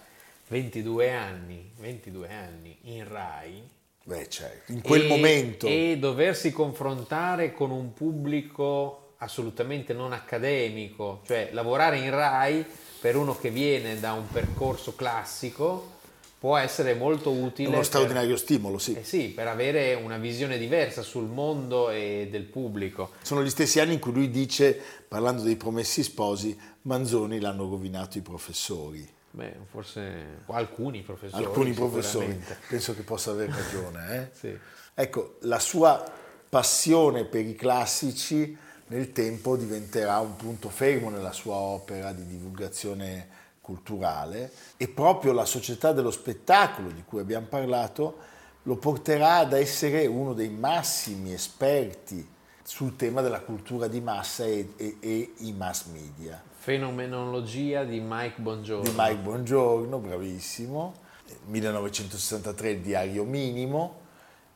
22 0.47 1.11
anni, 1.11 1.71
22 1.77 2.29
anni 2.29 2.77
in 2.83 3.07
RAI. 3.07 3.63
Beh, 4.03 4.29
certo, 4.29 4.71
in 4.71 4.81
quel 4.81 5.05
e, 5.05 5.07
momento. 5.07 5.67
E 5.67 5.97
doversi 5.99 6.51
confrontare 6.51 7.51
con 7.51 7.71
un 7.71 7.93
pubblico 7.93 9.13
assolutamente 9.17 9.93
non 9.93 10.13
accademico, 10.13 11.21
cioè 11.25 11.49
lavorare 11.51 11.97
in 11.97 12.11
RAI 12.11 12.63
per 12.99 13.15
uno 13.15 13.35
che 13.37 13.49
viene 13.49 13.99
da 13.99 14.13
un 14.13 14.27
percorso 14.27 14.93
classico 14.93 15.97
può 16.39 16.55
essere 16.55 16.93
molto 16.93 17.31
utile. 17.31 17.69
È 17.69 17.73
uno 17.73 17.83
straordinario 17.83 18.37
stimolo, 18.37 18.77
sì. 18.77 18.95
Eh 18.95 19.03
sì, 19.03 19.27
per 19.27 19.47
avere 19.47 19.93
una 19.93 20.17
visione 20.17 20.57
diversa 20.57 21.01
sul 21.01 21.27
mondo 21.27 21.89
e 21.89 22.29
del 22.31 22.43
pubblico. 22.43 23.11
Sono 23.21 23.43
gli 23.43 23.49
stessi 23.49 23.81
anni 23.81 23.93
in 23.93 23.99
cui 23.99 24.13
lui 24.13 24.29
dice, 24.29 24.81
parlando 25.07 25.43
dei 25.43 25.57
promessi 25.57 26.01
sposi, 26.01 26.57
Manzoni 26.83 27.39
l'hanno 27.41 27.69
rovinato 27.69 28.17
i 28.17 28.21
professori. 28.21 29.07
Beh, 29.31 29.53
forse 29.69 30.37
alcuni 30.47 31.01
professori. 31.01 31.43
Alcuni 31.43 31.73
professori, 31.73 32.41
penso 32.67 32.95
che 32.95 33.01
possa 33.01 33.31
aver 33.31 33.49
ragione. 33.49 34.15
Eh? 34.15 34.29
sì. 34.39 34.57
Ecco, 34.93 35.35
la 35.41 35.59
sua 35.59 36.03
passione 36.47 37.25
per 37.25 37.45
i 37.45 37.53
classici 37.53 38.57
nel 38.87 39.11
tempo 39.11 39.55
diventerà 39.55 40.19
un 40.19 40.35
punto 40.35 40.69
fermo 40.69 41.09
nella 41.09 41.33
sua 41.33 41.55
opera 41.55 42.11
di 42.11 42.25
divulgazione 42.25 43.27
culturale 43.69 44.51
e 44.77 44.87
proprio 44.87 45.31
la 45.31 45.45
società 45.45 45.91
dello 45.91 46.09
spettacolo 46.09 46.89
di 46.89 47.03
cui 47.05 47.19
abbiamo 47.19 47.45
parlato 47.45 48.17
lo 48.63 48.77
porterà 48.77 49.35
ad 49.35 49.53
essere 49.53 50.07
uno 50.07 50.33
dei 50.33 50.49
massimi 50.49 51.33
esperti 51.33 52.27
sul 52.63 52.95
tema 52.95 53.21
della 53.21 53.41
cultura 53.41 53.87
di 53.87 54.01
massa 54.01 54.45
e, 54.45 54.73
e, 54.75 54.97
e 54.99 55.33
i 55.37 55.53
mass 55.53 55.85
media. 55.85 56.41
Fenomenologia 56.51 57.83
di 57.83 57.99
Mike 58.03 58.41
Bongiorno. 58.41 58.89
Di 58.89 58.95
Mike 58.95 59.21
Bongiorno, 59.21 59.99
bravissimo. 59.99 61.07
1963 61.45 62.69
il 62.71 62.79
diario 62.81 63.23
minimo 63.23 64.01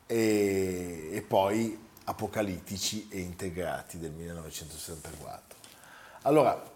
e, 0.06 1.10
e 1.12 1.22
poi 1.22 1.78
Apocalittici 2.06 3.08
e 3.10 3.20
integrati 3.20 3.98
del 3.98 4.10
1964. 4.10 5.58
Allora, 6.22 6.73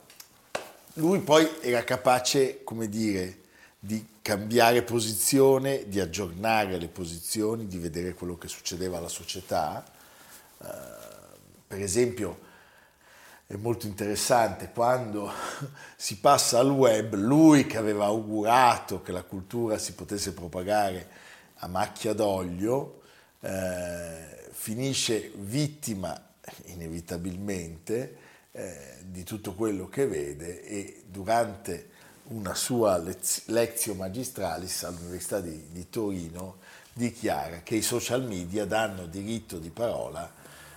lui 0.99 1.21
poi 1.21 1.49
era 1.61 1.85
capace, 1.85 2.63
come 2.65 2.89
dire, 2.89 3.39
di 3.79 4.05
cambiare 4.21 4.83
posizione, 4.83 5.89
di 5.89 6.01
aggiornare 6.01 6.77
le 6.77 6.89
posizioni, 6.89 7.67
di 7.67 7.79
vedere 7.79 8.15
quello 8.15 8.37
che 8.37 8.49
succedeva 8.49 8.99
alla 8.99 9.09
società. 9.09 9.85
Uh, 10.59 10.67
per 11.67 11.81
esempio, 11.81 12.47
è 13.47 13.55
molto 13.55 13.87
interessante 13.87 14.71
quando 14.75 15.31
si 15.97 16.19
passa 16.19 16.59
al 16.59 16.71
web, 16.71 17.15
lui 17.15 17.67
che 17.67 17.79
aveva 17.79 18.07
augurato 18.07 19.01
che 19.01 19.13
la 19.13 19.23
cultura 19.23 19.79
si 19.79 19.93
potesse 19.93 20.33
propagare 20.33 21.09
a 21.61 21.69
macchia 21.69 22.13
d'olio, 22.13 23.03
eh, 23.41 24.49
finisce 24.51 25.31
vittima 25.37 26.21
inevitabilmente 26.67 28.27
eh, 28.59 28.97
di 29.03 29.23
tutto 29.23 29.55
quello 29.55 29.89
che 29.89 30.07
vede 30.09 30.65
e 30.65 31.03
durante 31.07 31.91
una 32.31 32.55
sua 32.55 32.99
lez- 32.99 33.47
lezio 33.47 33.95
magistralis 33.95 34.83
all'Università 34.83 35.41
di, 35.41 35.69
di 35.71 35.89
Torino 35.89 36.57
dichiara 36.93 37.61
che 37.63 37.77
i 37.77 37.83
social 37.83 38.25
media 38.25 38.65
danno 38.65 39.07
diritto 39.07 39.59
di 39.59 39.71
parola 39.71 40.29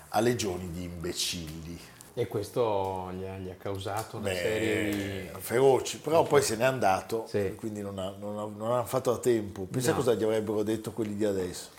a 0.10 0.20
legioni 0.20 0.70
di 0.72 0.84
imbecilli. 0.84 1.80
E 2.14 2.28
questo 2.28 3.12
gli 3.14 3.26
ha, 3.26 3.38
gli 3.38 3.50
ha 3.50 3.56
causato 3.56 4.18
una 4.18 4.30
Beh, 4.30 4.36
serie 4.36 5.32
di... 5.34 5.40
feroci, 5.40 5.98
però 5.98 6.22
poi 6.24 6.44
se 6.44 6.58
n'è 6.58 6.66
andato, 6.66 7.26
sì. 7.28 7.56
quindi 7.56 7.82
non, 7.82 7.98
ha, 7.98 8.14
non, 8.20 8.38
ha, 8.38 8.44
non 8.44 8.72
hanno 8.74 8.86
fatto 8.86 9.12
a 9.12 9.18
tempo. 9.18 9.64
Pensa 9.64 9.92
no. 9.92 9.98
cosa 9.98 10.14
gli 10.14 10.24
avrebbero 10.24 10.62
detto 10.62 10.92
quelli 10.92 11.16
di 11.16 11.26
adesso, 11.26 11.70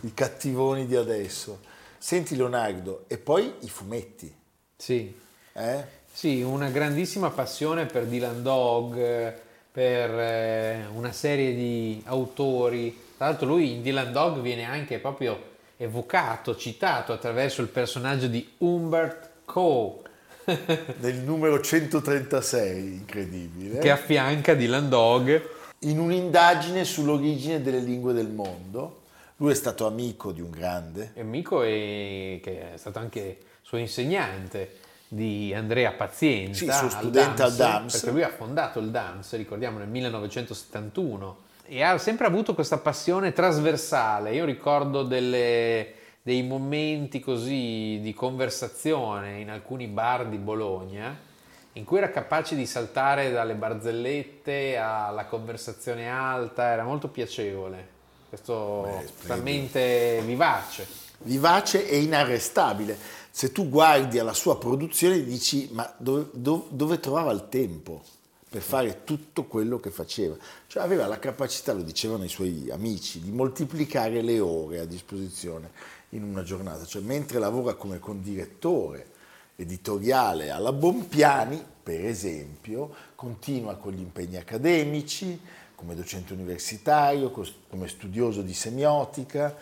i 0.00 0.12
cattivoni 0.12 0.84
di 0.84 0.96
adesso. 0.96 1.60
Senti 1.96 2.36
Leonardo, 2.36 3.04
e 3.06 3.16
poi 3.16 3.54
i 3.60 3.70
fumetti. 3.70 4.44
Sì. 4.76 5.14
Eh? 5.52 5.84
Sì, 6.12 6.42
una 6.42 6.70
grandissima 6.70 7.30
passione 7.30 7.86
per 7.86 8.06
Dylan 8.06 8.42
Dog, 8.42 9.34
per 9.70 10.10
eh, 10.10 10.86
una 10.94 11.12
serie 11.12 11.54
di 11.54 12.02
autori. 12.06 13.04
Tra 13.16 13.26
l'altro 13.26 13.48
lui 13.48 13.72
in 13.72 13.82
Dylan 13.82 14.12
Dog 14.12 14.40
viene 14.40 14.64
anche 14.64 14.98
proprio 14.98 15.54
evocato, 15.76 16.56
citato 16.56 17.12
attraverso 17.12 17.60
il 17.60 17.68
personaggio 17.68 18.28
di 18.28 18.54
Humbert 18.58 19.30
Coe. 19.44 20.04
Nel 21.00 21.16
numero 21.16 21.60
136, 21.60 22.92
incredibile. 22.94 23.78
Che 23.78 23.90
affianca 23.90 24.54
Dylan 24.54 24.88
Dog. 24.88 25.54
In 25.80 25.98
un'indagine 25.98 26.84
sull'origine 26.84 27.60
delle 27.60 27.80
lingue 27.80 28.12
del 28.12 28.28
mondo. 28.28 29.02
Lui 29.36 29.52
è 29.52 29.54
stato 29.54 29.86
amico 29.86 30.32
di 30.32 30.40
un 30.40 30.50
grande. 30.50 31.12
Amico 31.18 31.62
e 31.62 32.40
che 32.42 32.72
è 32.72 32.76
stato 32.78 32.98
anche 32.98 33.38
suo 33.66 33.78
insegnante 33.78 34.78
di 35.08 35.52
Andrea 35.52 35.90
Pazienza, 35.90 36.72
sì, 36.72 36.78
suo 36.78 36.88
studente 36.88 37.42
al 37.42 37.52
DAMS, 37.52 37.60
al 37.60 37.72
DAMS, 37.72 37.92
perché 37.92 38.10
lui 38.12 38.22
ha 38.22 38.28
fondato 38.28 38.78
il 38.78 38.90
DAMS, 38.90 39.34
ricordiamo 39.34 39.78
nel 39.78 39.88
1971, 39.88 41.36
e 41.64 41.82
ha 41.82 41.98
sempre 41.98 42.26
avuto 42.26 42.54
questa 42.54 42.78
passione 42.78 43.32
trasversale. 43.32 44.32
Io 44.34 44.44
ricordo 44.44 45.02
delle, 45.02 45.94
dei 46.22 46.44
momenti 46.44 47.18
così 47.18 47.98
di 48.00 48.14
conversazione 48.14 49.40
in 49.40 49.50
alcuni 49.50 49.88
bar 49.88 50.26
di 50.26 50.36
Bologna 50.36 51.24
in 51.72 51.84
cui 51.84 51.98
era 51.98 52.10
capace 52.10 52.54
di 52.54 52.66
saltare 52.66 53.32
dalle 53.32 53.54
barzellette 53.54 54.76
alla 54.76 55.24
conversazione 55.24 56.08
alta, 56.08 56.70
era 56.70 56.84
molto 56.84 57.08
piacevole, 57.08 57.88
questo 58.28 58.82
Beh, 58.82 59.26
talmente 59.26 60.22
vivace. 60.24 61.04
Vivace 61.18 61.88
e 61.88 62.02
inarrestabile 62.02 62.96
se 63.36 63.52
tu 63.52 63.68
guardi 63.68 64.18
alla 64.18 64.32
sua 64.32 64.56
produzione 64.56 65.22
dici 65.22 65.68
ma 65.72 65.94
dove, 65.98 66.28
dove, 66.32 66.64
dove, 66.70 67.00
trovava 67.00 67.32
il 67.32 67.50
tempo 67.50 68.02
per 68.48 68.62
fare 68.62 69.04
tutto 69.04 69.44
quello 69.44 69.78
che 69.78 69.90
faceva? 69.90 70.34
Cioè 70.66 70.82
aveva 70.82 71.06
la 71.06 71.18
capacità, 71.18 71.74
lo 71.74 71.82
dicevano 71.82 72.24
i 72.24 72.30
suoi 72.30 72.70
amici, 72.70 73.20
di 73.20 73.30
moltiplicare 73.30 74.22
le 74.22 74.40
ore 74.40 74.80
a 74.80 74.86
disposizione 74.86 75.70
in 76.10 76.22
una 76.22 76.42
giornata, 76.44 76.86
cioè 76.86 77.02
mentre 77.02 77.38
lavora 77.38 77.74
come 77.74 77.98
condirettore 77.98 79.10
editoriale 79.56 80.48
alla 80.48 80.72
Bompiani, 80.72 81.62
per 81.82 82.06
esempio, 82.06 82.90
continua 83.14 83.74
con 83.74 83.92
gli 83.92 84.00
impegni 84.00 84.38
accademici, 84.38 85.38
come 85.74 85.94
docente 85.94 86.32
universitario, 86.32 87.30
come 87.30 87.86
studioso 87.86 88.40
di 88.40 88.54
semiotica, 88.54 89.54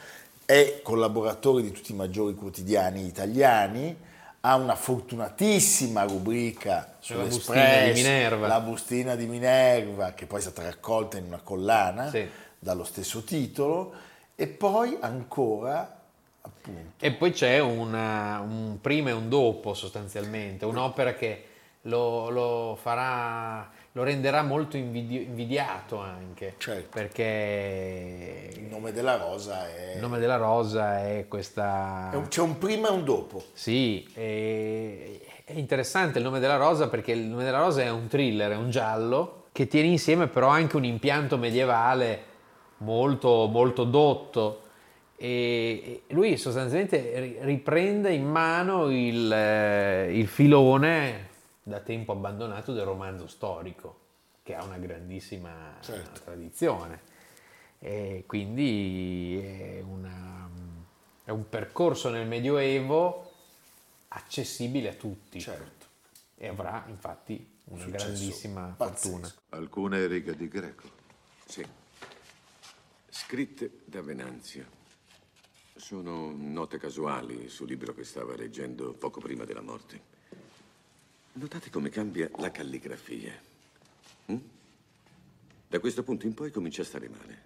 è 0.45 0.81
collaboratore 0.83 1.63
di 1.63 1.73
tutti 1.73 1.93
i 1.93 1.95
maggiori 1.95 2.35
quotidiani 2.35 3.07
italiani, 3.07 3.97
ha 4.41 4.57
una 4.57 4.75
fortunatissima 4.75 6.03
rubrica 6.03 6.97
bustina 7.01 7.83
di 7.85 7.93
Minerva. 7.93 8.47
la 8.47 8.61
bustina 8.61 9.15
di 9.15 9.27
Minerva, 9.27 10.13
che 10.13 10.27
poi 10.27 10.39
è 10.41 10.43
stata 10.43 10.63
raccolta 10.63 11.17
in 11.17 11.25
una 11.25 11.41
collana 11.43 12.11
Sì. 12.11 12.29
dallo 12.59 12.85
stesso 12.85 13.23
titolo, 13.25 13.93
e 14.35 14.47
poi 14.47 14.97
ancora, 15.01 15.99
appunto, 16.43 17.05
E 17.05 17.13
poi 17.13 17.33
c'è 17.33 17.59
una- 17.61 18.41
un 18.41 18.79
prima 18.83 19.09
e 19.11 19.13
un 19.13 19.29
dopo 19.31 19.73
sostanzialmente, 19.73 20.67
un'opera 20.67 21.15
che 21.15 21.45
lo, 21.83 22.29
lo 22.31 22.79
farà, 22.81 23.71
lo 23.97 24.03
renderà 24.03 24.43
molto 24.43 24.77
invidi- 24.77 25.23
invidiato 25.23 25.99
anche, 26.01 26.55
Certo. 26.59 26.89
perché 26.91 28.51
il 28.57 28.63
nome 28.65 28.91
della 28.93 29.17
rosa 29.17 29.69
è... 29.69 29.93
il 29.95 30.01
nome 30.01 30.19
della 30.19 30.35
rosa 30.37 31.07
è 31.07 31.27
questa... 31.29 32.11
è 32.13 32.17
un- 32.17 32.27
c'è 32.27 32.41
un 32.41 32.59
prima 32.59 32.89
e 32.89 32.91
un 32.91 33.05
dopo. 33.05 33.41
Sì, 33.53 34.05
è, 34.13 35.21
è 35.45 35.53
interessante 35.53 36.19
il 36.19 36.25
nome 36.25 36.41
della 36.41 36.57
rosa 36.57 36.89
perché 36.89 37.13
il 37.13 37.21
nome 37.21 37.45
della 37.45 37.61
rosa 37.61 37.83
è 37.83 37.91
un 37.91 38.09
thriller, 38.09 38.51
è 38.51 38.57
un 38.57 38.71
giallo 38.71 39.45
che 39.53 39.69
tiene 39.69 39.87
insieme 39.87 40.27
però 40.27 40.49
anche 40.49 40.75
un 40.77 40.85
impianto 40.85 41.39
medievale 41.39 42.23
molto, 42.79 43.47
molto 43.47 43.85
dotto 43.85 44.63
e 45.17 46.03
lui 46.09 46.37
sostanzialmente 46.37 47.13
ri- 47.21 47.37
riprende 47.43 48.13
in 48.13 48.25
mano 48.27 48.91
il, 48.91 49.33
eh, 49.33 50.19
il 50.19 50.27
filone 50.27 51.29
da 51.67 51.81
tempo 51.81 52.13
abbandonato 52.13 52.73
del 52.73 52.85
romanzo 52.85 53.27
storico 53.27 54.01
che 54.43 54.55
ha 54.55 54.63
una 54.63 54.77
grandissima 54.79 55.77
Certo. 55.81 56.21
tradizione 56.23 57.01
e 57.79 58.25
quindi 58.27 59.39
è, 59.43 59.81
una- 59.81 60.49
è 61.25 61.31
un 61.31 61.49
percorso 61.49 62.11
nel 62.11 62.27
Medioevo 62.29 63.33
accessibile 64.09 64.91
a 64.91 64.95
tutti 64.95 65.41
Certo. 65.41 65.87
e 66.37 66.47
avrà 66.49 66.85
infatti 66.89 67.53
una 67.65 67.83
Successo 67.83 68.05
grandissima 68.05 68.75
pazzesco. 68.77 69.09
fortuna. 69.19 69.33
Alcune 69.51 70.07
righe 70.07 70.37
di 70.37 70.49
greco. 70.49 70.89
Sì. 71.47 71.67
Scritte 73.09 73.81
da 73.87 74.03
Venanzio. 74.03 74.83
Sono 75.77 76.33
note 76.37 76.79
casuali 76.79 77.49
sul 77.49 77.69
libro 77.69 77.95
che 77.95 78.05
stava 78.05 78.37
leggendo 78.37 78.93
poco 78.93 79.21
prima 79.21 79.45
della 79.45 79.63
morte. 79.63 80.13
Notate 81.37 81.69
come 81.69 81.89
cambia 81.89 82.31
la 82.37 82.53
calligrafia. 82.53 83.33
Mm? 84.31 84.37
Da 85.67 85.81
questo 85.81 86.05
punto 86.05 86.27
in 86.27 86.35
poi 86.35 86.53
comincia 86.53 86.83
a 86.83 86.85
stare 86.85 87.09
male. 87.09 87.43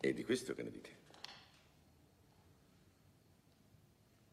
E 0.00 0.14
di 0.14 0.24
questo 0.24 0.54
che 0.54 0.62
ne 0.62 0.70
dite? 0.70 0.88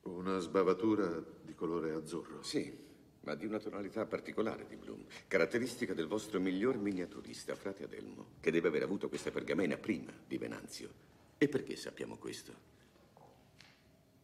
Una 0.04 0.39
sbavatura 0.39 1.21
di 1.41 1.54
colore 1.54 1.91
azzurro. 1.91 2.41
Sì, 2.43 2.73
ma 3.21 3.36
di 3.36 3.45
una 3.45 3.60
tonalità 3.60 4.06
particolare 4.06 4.65
di 4.69 4.78
Bloom, 4.78 5.04
caratteristica 5.28 5.93
del 5.93 6.08
vostro 6.08 6.39
miglior 6.39 6.78
miniaturista, 6.78 7.56
frate 7.56 7.84
Adelmo, 7.84 8.36
che 8.39 8.52
deve 8.52 8.69
aver 8.69 8.84
avuto 8.84 9.10
questa 9.10 9.32
pergamena 9.32 9.76
prima 9.76 10.13
di 10.26 10.38
Venanzio. 10.38 10.89
E 11.38 11.50
perché 11.50 11.76
sappiamo 11.76 12.15
questo? 12.15 12.54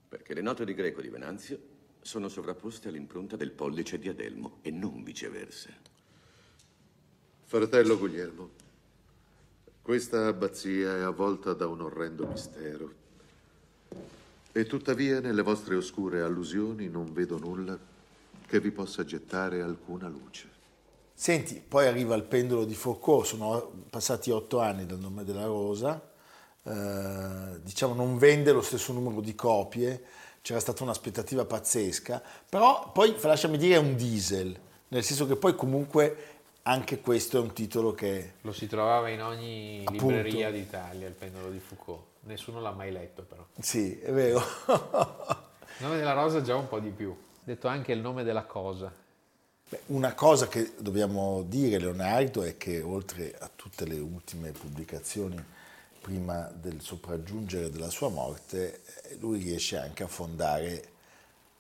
Perché 0.08 0.34
le 0.34 0.41
note 0.41 0.63
di 0.63 0.73
greco 0.73 1.02
di 1.02 1.10
Venanzio 1.10 1.72
sono 2.03 2.27
sovrapposte 2.27 2.89
all'impronta 2.89 3.37
del 3.37 3.51
pollice 3.51 3.97
di 3.97 4.09
Adelmo 4.09 4.57
e 4.61 4.71
non 4.71 5.03
viceversa. 5.03 5.69
Fratello 7.45 7.97
Guglielmo, 7.97 8.49
questa 9.81 10.27
abbazia 10.27 10.97
è 10.97 11.01
avvolta 11.01 11.53
da 11.53 11.67
un 11.67 11.81
orrendo 11.81 12.27
mistero. 12.27 12.93
E 14.51 14.65
tuttavia 14.65 15.19
nelle 15.19 15.41
vostre 15.41 15.75
oscure 15.75 16.21
allusioni 16.21 16.89
non 16.89 17.13
vedo 17.13 17.37
nulla 17.37 17.77
che 18.45 18.59
vi 18.59 18.71
possa 18.71 19.05
gettare 19.05 19.61
alcuna 19.61 20.07
luce. 20.09 20.49
Senti, 21.13 21.61
poi 21.65 21.87
arriva 21.87 22.15
il 22.15 22.23
pendolo 22.23 22.65
di 22.65 22.75
Foucault, 22.75 23.25
sono 23.25 23.71
passati 23.89 24.29
otto 24.29 24.59
anni 24.59 24.85
dal 24.85 24.99
nome 24.99 25.23
della 25.23 25.45
rosa, 25.45 26.11
eh, 26.63 27.59
diciamo 27.61 27.93
non 27.93 28.17
vende 28.17 28.51
lo 28.51 28.61
stesso 28.61 28.93
numero 28.93 29.21
di 29.21 29.35
copie, 29.35 30.03
c'era 30.43 30.60
stata 30.60 30.84
un'aspettativa 30.84 31.45
pazzesca, 31.45 32.21
però 32.49 32.91
poi 32.91 33.15
lasciami 33.21 33.58
dire 33.58 33.75
è 33.75 33.77
un 33.79 33.95
diesel, 33.95 34.53
nel 34.89 35.01
senso 35.03 35.25
che 35.25 35.38
poi 35.38 35.56
comunque 35.56 36.27
anche 36.63 36.99
questo 36.99 37.38
è 37.38 37.39
un 37.39 37.53
titolo 37.53 37.93
che 37.93 38.34
Lo 38.41 38.51
si 38.51 38.67
trovava 38.67 39.08
in 39.08 39.21
ogni 39.23 39.84
Appunto. 39.86 40.10
libreria 40.10 40.51
d'Italia, 40.51 41.08
il 41.08 41.13
pendolo 41.13 41.49
di 41.49 41.60
Foucault. 41.60 42.03
Nessuno 42.25 42.60
l'ha 42.60 42.71
mai 42.71 42.91
letto 42.91 43.23
però. 43.23 43.45
sì, 43.58 43.97
è 43.99 44.12
vero. 44.12 44.41
Il 44.67 45.86
nome 45.86 45.97
della 45.97 46.13
rosa 46.13 46.41
già 46.41 46.56
un 46.56 46.67
po' 46.67 46.79
di 46.79 46.89
più. 46.89 47.15
Detto 47.41 47.67
anche 47.69 47.93
il 47.93 47.99
nome 47.99 48.23
della 48.23 48.43
cosa. 48.43 48.93
Beh, 49.69 49.79
Una 49.88 50.13
cosa 50.13 50.47
che 50.47 50.73
dobbiamo 50.77 51.43
dire, 51.47 51.79
Leonardo, 51.79 52.43
è 52.43 52.58
che 52.58 52.82
oltre 52.82 53.34
a 53.39 53.49
tutte 53.53 53.86
le 53.86 53.97
ultime 53.97 54.51
pubblicazioni 54.51 55.41
prima 56.07 56.51
del 56.53 56.81
sopraggiungere 56.81 57.69
della 57.69 57.89
sua 57.89 58.09
morte, 58.09 58.81
lui 59.19 59.39
riesce 59.39 59.77
anche 59.77 60.03
a 60.03 60.07
fondare 60.07 60.89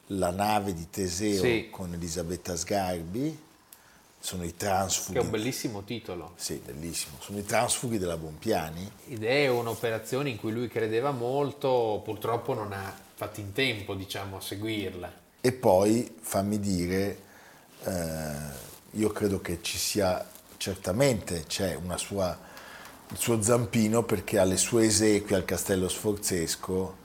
la 0.07 0.31
nave 0.31 0.73
di 0.73 0.89
Teseo 0.89 1.41
Sì. 1.41 1.69
con 1.71 1.93
Elisabetta 1.93 2.57
Sgarbi, 2.57 3.39
sono 4.19 4.43
i 4.43 4.47
Che 4.51 4.57
transfughi. 4.57 5.17
è 5.17 5.21
un 5.21 5.29
bellissimo 5.29 5.83
titolo. 5.83 6.33
Sì, 6.35 6.61
bellissimo, 6.63 7.15
sono 7.21 7.37
i 7.39 7.45
transfughi 7.45 7.97
della 7.97 8.17
Bompiani. 8.17 8.89
Ed 9.07 9.23
è 9.23 9.47
un'operazione 9.47 10.29
in 10.29 10.37
cui 10.37 10.51
lui 10.51 10.67
credeva 10.67 11.11
molto, 11.11 12.01
purtroppo 12.03 12.53
non 12.53 12.73
ha 12.73 12.93
fatto 13.15 13.39
in 13.39 13.53
tempo, 13.53 13.95
diciamo, 13.95 14.37
a 14.37 14.41
seguirla. 14.41 15.11
E 15.39 15.51
poi 15.53 16.15
fammi 16.19 16.59
dire, 16.59 17.17
eh, 17.85 18.35
io 18.91 19.09
credo 19.09 19.39
che 19.39 19.59
ci 19.61 19.77
sia 19.77 20.29
certamente 20.57 21.43
c'è 21.47 21.75
una 21.75 21.97
sua, 21.97 22.37
il 23.13 23.19
suo 23.19 23.43
zampino 23.43 24.01
perché 24.01 24.39
alle 24.39 24.57
sue 24.57 24.85
esequie 24.85 25.35
al 25.35 25.45
Castello 25.45 25.87
Sforzesco 25.87 26.97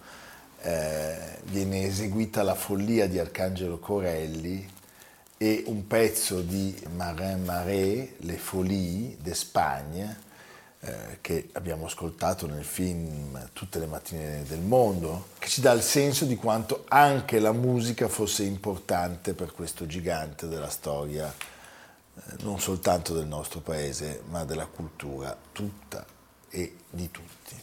eh, 0.62 1.38
viene 1.44 1.84
eseguita 1.84 2.42
la 2.42 2.54
follia 2.54 3.06
di 3.06 3.18
Arcangelo 3.18 3.78
Corelli 3.78 4.66
e 5.36 5.64
un 5.66 5.86
pezzo 5.86 6.40
di 6.40 6.74
Marin 6.94 7.44
Marais, 7.44 8.08
Le 8.20 8.36
Folies 8.38 9.16
d'Espagne, 9.18 10.20
eh, 10.80 11.18
che 11.20 11.50
abbiamo 11.52 11.84
ascoltato 11.84 12.46
nel 12.46 12.64
film 12.64 13.50
Tutte 13.52 13.78
le 13.78 13.86
mattine 13.86 14.44
del 14.48 14.60
mondo, 14.60 15.26
che 15.38 15.48
ci 15.48 15.60
dà 15.60 15.72
il 15.72 15.82
senso 15.82 16.24
di 16.24 16.36
quanto 16.36 16.86
anche 16.88 17.38
la 17.38 17.52
musica 17.52 18.08
fosse 18.08 18.44
importante 18.44 19.34
per 19.34 19.52
questo 19.52 19.86
gigante 19.86 20.48
della 20.48 20.70
storia, 20.70 21.32
non 22.42 22.58
soltanto 22.60 23.14
del 23.14 23.26
nostro 23.26 23.60
paese, 23.60 24.22
ma 24.28 24.44
della 24.44 24.66
cultura 24.66 25.36
tutta 25.52 26.04
e 26.50 26.76
di 26.90 27.10
tutti. 27.10 27.54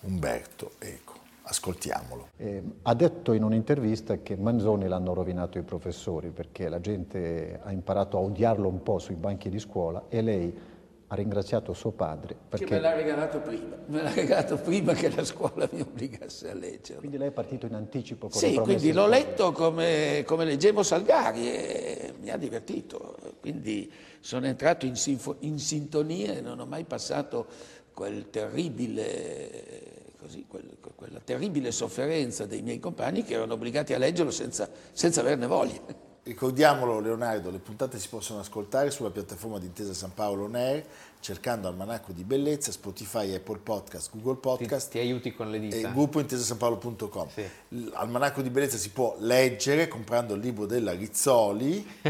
Umberto 0.00 0.72
Eco, 0.78 1.14
ascoltiamolo. 1.42 2.28
Eh, 2.36 2.62
ha 2.82 2.94
detto 2.94 3.32
in 3.32 3.42
un'intervista 3.42 4.18
che 4.18 4.36
Manzoni 4.36 4.86
l'hanno 4.86 5.12
rovinato 5.12 5.58
i 5.58 5.62
professori 5.62 6.30
perché 6.30 6.68
la 6.68 6.80
gente 6.80 7.60
ha 7.62 7.72
imparato 7.72 8.16
a 8.16 8.20
odiarlo 8.20 8.68
un 8.68 8.82
po' 8.82 8.98
sui 8.98 9.16
banchi 9.16 9.48
di 9.48 9.58
scuola 9.58 10.04
e 10.08 10.22
lei 10.22 10.76
ha 11.10 11.14
ringraziato 11.14 11.72
suo 11.72 11.90
padre 11.90 12.34
Che 12.34 12.40
me 12.40 12.48
perché 12.48 12.78
l'ha 12.78 12.94
regalato 12.94 13.40
prima, 13.40 13.76
me 13.86 14.02
l'ha 14.02 14.12
regalato 14.12 14.56
prima 14.58 14.92
che 14.92 15.08
la 15.14 15.24
scuola 15.24 15.66
mi 15.72 15.80
obbligasse 15.80 16.50
a 16.50 16.54
leggerlo. 16.54 16.98
quindi 16.98 17.16
lei 17.16 17.28
è 17.28 17.32
partito 17.32 17.64
in 17.64 17.74
anticipo 17.74 18.28
con 18.28 18.38
Sì, 18.38 18.54
quindi 18.56 18.92
l'ho 18.92 19.06
letto 19.06 19.52
come, 19.52 20.22
come 20.26 20.44
leggevo 20.44 20.82
Salgari 20.82 21.50
e 21.50 22.14
mi 22.20 22.30
ha 22.30 22.36
divertito. 22.36 23.16
Quindi 23.40 23.90
sono 24.20 24.46
entrato 24.46 24.84
in, 24.84 24.94
in 25.40 25.58
sintonia 25.58 26.34
e 26.34 26.40
non 26.42 26.60
ho 26.60 26.66
mai 26.66 26.84
passato 26.84 27.46
quel 27.94 28.28
terribile, 28.28 30.12
così, 30.18 30.44
quel- 30.46 30.76
quella 30.94 31.20
terribile 31.24 31.72
sofferenza 31.72 32.44
dei 32.44 32.60
miei 32.60 32.80
compagni 32.80 33.22
che 33.22 33.34
erano 33.34 33.54
obbligati 33.54 33.94
a 33.94 33.98
leggerlo 33.98 34.30
senza, 34.30 34.68
senza 34.92 35.20
averne 35.20 35.46
voglia. 35.46 36.06
Ricordiamolo 36.28 37.00
Leonardo, 37.00 37.50
le 37.50 37.56
puntate 37.56 37.98
si 37.98 38.06
possono 38.06 38.40
ascoltare 38.40 38.90
sulla 38.90 39.08
piattaforma 39.08 39.58
di 39.58 39.64
Intesa 39.64 39.94
San 39.94 40.12
Paolo 40.12 40.44
On 40.44 40.56
Air, 40.56 40.84
cercando 41.20 41.68
Almanacco 41.68 42.12
di 42.12 42.22
Bellezza, 42.22 42.70
Spotify, 42.70 43.32
Apple 43.32 43.60
Podcast, 43.62 44.10
Google 44.12 44.34
Ti, 44.34 44.40
Podcast 44.40 44.90
ti 44.90 44.98
aiuti 44.98 45.32
con 45.32 45.50
le 45.50 45.56
e 45.56 45.60
dita. 45.60 45.76
il 45.76 45.90
gruppo 45.90 46.20
intesasanpaolo.com. 46.20 47.28
Sì. 47.34 47.48
L'Almanacco 47.68 48.42
di 48.42 48.50
Bellezza 48.50 48.76
si 48.76 48.90
può 48.90 49.16
leggere 49.20 49.88
comprando 49.88 50.34
il 50.34 50.40
libro 50.42 50.66
della 50.66 50.92
Rizzoli. 50.92 51.88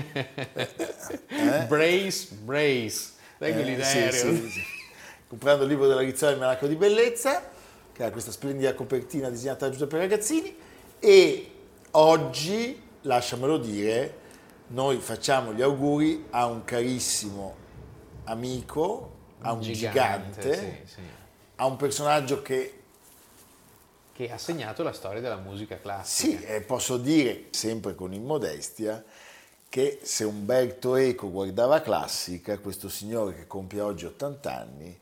Brace, 1.69 2.29
brace. 2.43 3.11
Dai 3.39 3.53
quelli 3.53 3.77
Eh, 3.77 3.85
sì, 3.85 4.11
sì, 4.11 4.51
sì. 4.51 4.62
Comprando 5.29 5.62
il 5.62 5.71
libro 5.71 5.87
della 5.87 6.01
Rizzoli 6.01 6.33
Almanacco 6.33 6.66
di 6.66 6.75
Bellezza, 6.75 7.49
che 7.93 8.03
ha 8.03 8.11
questa 8.11 8.33
splendida 8.33 8.75
copertina 8.75 9.31
disegnata 9.31 9.66
da 9.66 9.71
Giuseppe 9.73 9.97
Ragazzini. 9.97 10.57
E 10.99 11.51
oggi, 11.93 12.87
lasciamelo 13.09 13.56
dire, 13.56 14.26
noi 14.68 14.98
facciamo 14.98 15.54
gli 15.54 15.62
auguri 15.62 16.26
a 16.30 16.46
un 16.46 16.62
carissimo 16.64 17.56
amico, 18.24 19.16
a 19.40 19.52
un 19.52 19.62
gigante, 19.62 20.40
Gigante, 20.42 20.84
sì, 20.86 20.92
sì. 20.94 21.00
a 21.56 21.66
un 21.66 21.76
personaggio 21.76 22.42
che 22.42 22.74
Che 24.12 24.30
ha 24.30 24.36
segnato 24.36 24.82
la 24.82 24.92
storia 24.92 25.20
della 25.20 25.36
musica 25.36 25.78
classica. 25.80 26.38
Sì, 26.38 26.44
e 26.44 26.61
posso 26.61 26.98
dire, 26.98 27.46
sempre 27.50 27.94
con 27.94 28.12
immodestia, 28.12 29.02
che 29.68 30.00
se 30.02 30.24
Umberto 30.24 30.96
Eco 30.96 31.30
guardava 31.30 31.80
classica, 31.80 32.59
questo 32.59 32.88
signore 32.88 33.34
che 33.34 33.46
compie 33.46 33.80
oggi 33.80 34.04
80 34.04 34.54
anni, 34.54 34.98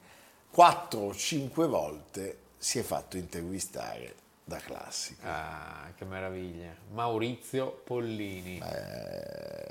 quattro 0.50 1.00
o 1.00 1.14
cinque 1.14 1.66
volte 1.66 2.38
si 2.59 2.78
è 2.78 2.82
fatto 2.82 3.16
intervistare 3.16 4.24
da 4.49 4.59
classica. 4.59 5.24
Ah, 5.24 5.92
che 5.97 6.05
meraviglia. 6.05 6.72
Maurizio 6.92 7.80
Pollini. 7.82 8.61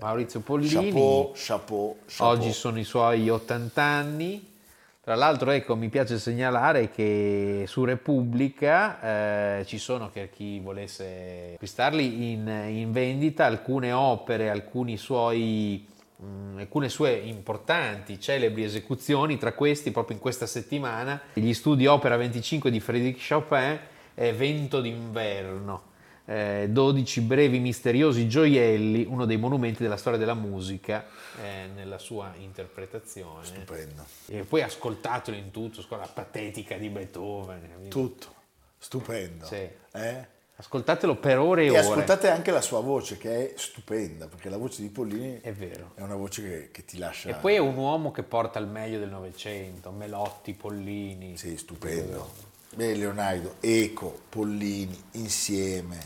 Maurizio 0.01 0.41
Pollini. 0.41 0.69
Chapeau, 0.69 1.32
chapeau, 1.34 1.97
chapeau. 2.05 2.30
Oggi 2.30 2.51
sono 2.51 2.78
i 2.78 2.84
suoi 2.84 3.30
80 3.30 3.82
anni. 3.82 4.53
Tra 5.01 5.15
l'altro, 5.15 5.51
ecco, 5.51 5.78
mi 5.78 5.88
piace 5.88 6.19
segnalare 6.19 6.91
che 6.91 7.63
su 7.67 7.86
Repubblica 7.86 9.59
eh, 9.59 9.65
ci 9.65 9.78
sono, 9.78 10.09
per 10.09 10.30
chi 10.30 10.59
volesse 10.59 11.51
acquistarli, 11.53 12.34
in, 12.34 12.47
in 12.67 12.91
vendita 12.91 13.45
alcune 13.45 13.93
opere, 13.93 14.49
alcuni 14.49 14.97
suoi, 14.97 15.88
mh, 16.17 16.57
alcune 16.57 16.89
sue 16.89 17.13
importanti, 17.13 18.19
celebri 18.19 18.65
esecuzioni, 18.65 19.38
tra 19.38 19.53
questi, 19.53 19.91
proprio 19.91 20.17
in 20.17 20.21
questa 20.21 20.47
settimana, 20.47 21.21
gli 21.32 21.53
studi 21.53 21.86
Opera 21.86 22.17
25 22.17 22.69
di 22.69 22.82
Frédéric 22.82 23.26
Chopin 23.26 23.80
e 24.16 24.34
Vento 24.34 24.82
d'inverno. 24.82 25.93
eh, 26.28 26.68
12 26.72 27.22
brevi 27.22 27.59
misteriosi 27.59 28.28
gioielli, 28.28 29.05
uno 29.07 29.26
dei 29.26 29.38
monumenti 29.38 29.84
della 29.84 29.97
storia 29.97 30.18
della 30.18 30.34
musica 30.34 31.05
eh, 31.43 31.68
nella 31.76 31.99
sua 31.99 32.34
interpretazione. 32.39 33.45
Stupendo. 33.45 34.03
E 34.28 34.39
poi 34.43 34.63
ascoltatelo 34.63 35.38
in 35.38 35.51
tutto, 35.51 35.84
con 35.88 35.99
la 35.99 36.09
patetica 36.11 36.78
di 36.78 36.89
Beethoven. 36.89 37.61
capito? 37.70 37.89
Tutto. 37.99 38.34
Stupendo. 38.80 39.45
Sì. 39.45 39.68
Eh? 39.93 40.34
Ascoltatelo 40.57 41.16
per 41.18 41.38
ore 41.38 41.63
e, 41.63 41.66
E 41.66 41.70
ore. 41.72 41.80
ascoltate 41.80 42.30
anche 42.30 42.49
la 42.49 42.61
sua 42.61 42.80
voce, 42.80 43.18
che 43.18 43.53
è 43.53 43.57
stupenda, 43.57 44.28
perché 44.28 44.47
la 44.49 44.55
voce 44.57 44.82
di 44.82 44.88
Pollini 44.89 45.41
È 45.41 45.51
vero. 45.51 45.91
è 45.95 46.01
una 46.01 46.16
voce 46.16 46.41
che, 46.41 46.70
che 46.72 46.86
ti 46.86 46.97
lascia... 46.97 47.30
E 47.30 47.34
poi 47.34 47.55
è 47.55 47.57
un 47.57 47.76
uomo 47.76 48.11
che 48.11 48.24
porta 48.24 48.57
il 48.59 48.68
meglio 48.68 48.97
del 48.97 49.09
Novecento, 49.09 49.91
Melotti, 49.91 50.53
Pollini. 50.53 51.36
Sì, 51.36 51.57
stupendo. 51.57 52.45
Beh, 52.76 52.93
Leonardo, 52.93 53.55
Eco, 53.61 54.19
Pollini, 54.28 55.01
insieme, 55.11 55.97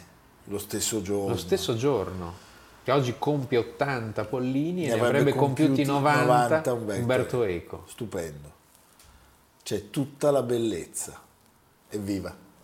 lo 0.45 0.59
stesso 0.59 1.01
giorno. 1.01 1.29
Lo 1.29 1.37
stesso 1.37 1.75
giorno, 1.75 2.33
che 2.83 2.91
oggi 2.91 3.15
compie 3.17 3.57
80 3.57 4.25
Pollini 4.25 4.85
e 4.85 4.89
Ne 4.89 4.95
ne 4.95 5.01
avrebbe 5.01 5.33
compiuti 5.33 5.83
90, 5.83 6.71
90 6.71 6.73
Umberto, 6.73 7.43
Eco. 7.43 7.85
Stupendo. 7.87 8.53
C'è 9.63 9.89
tutta 9.89 10.29
la 10.29 10.43
bellezza. 10.43 11.19
Evviva, 11.89 12.35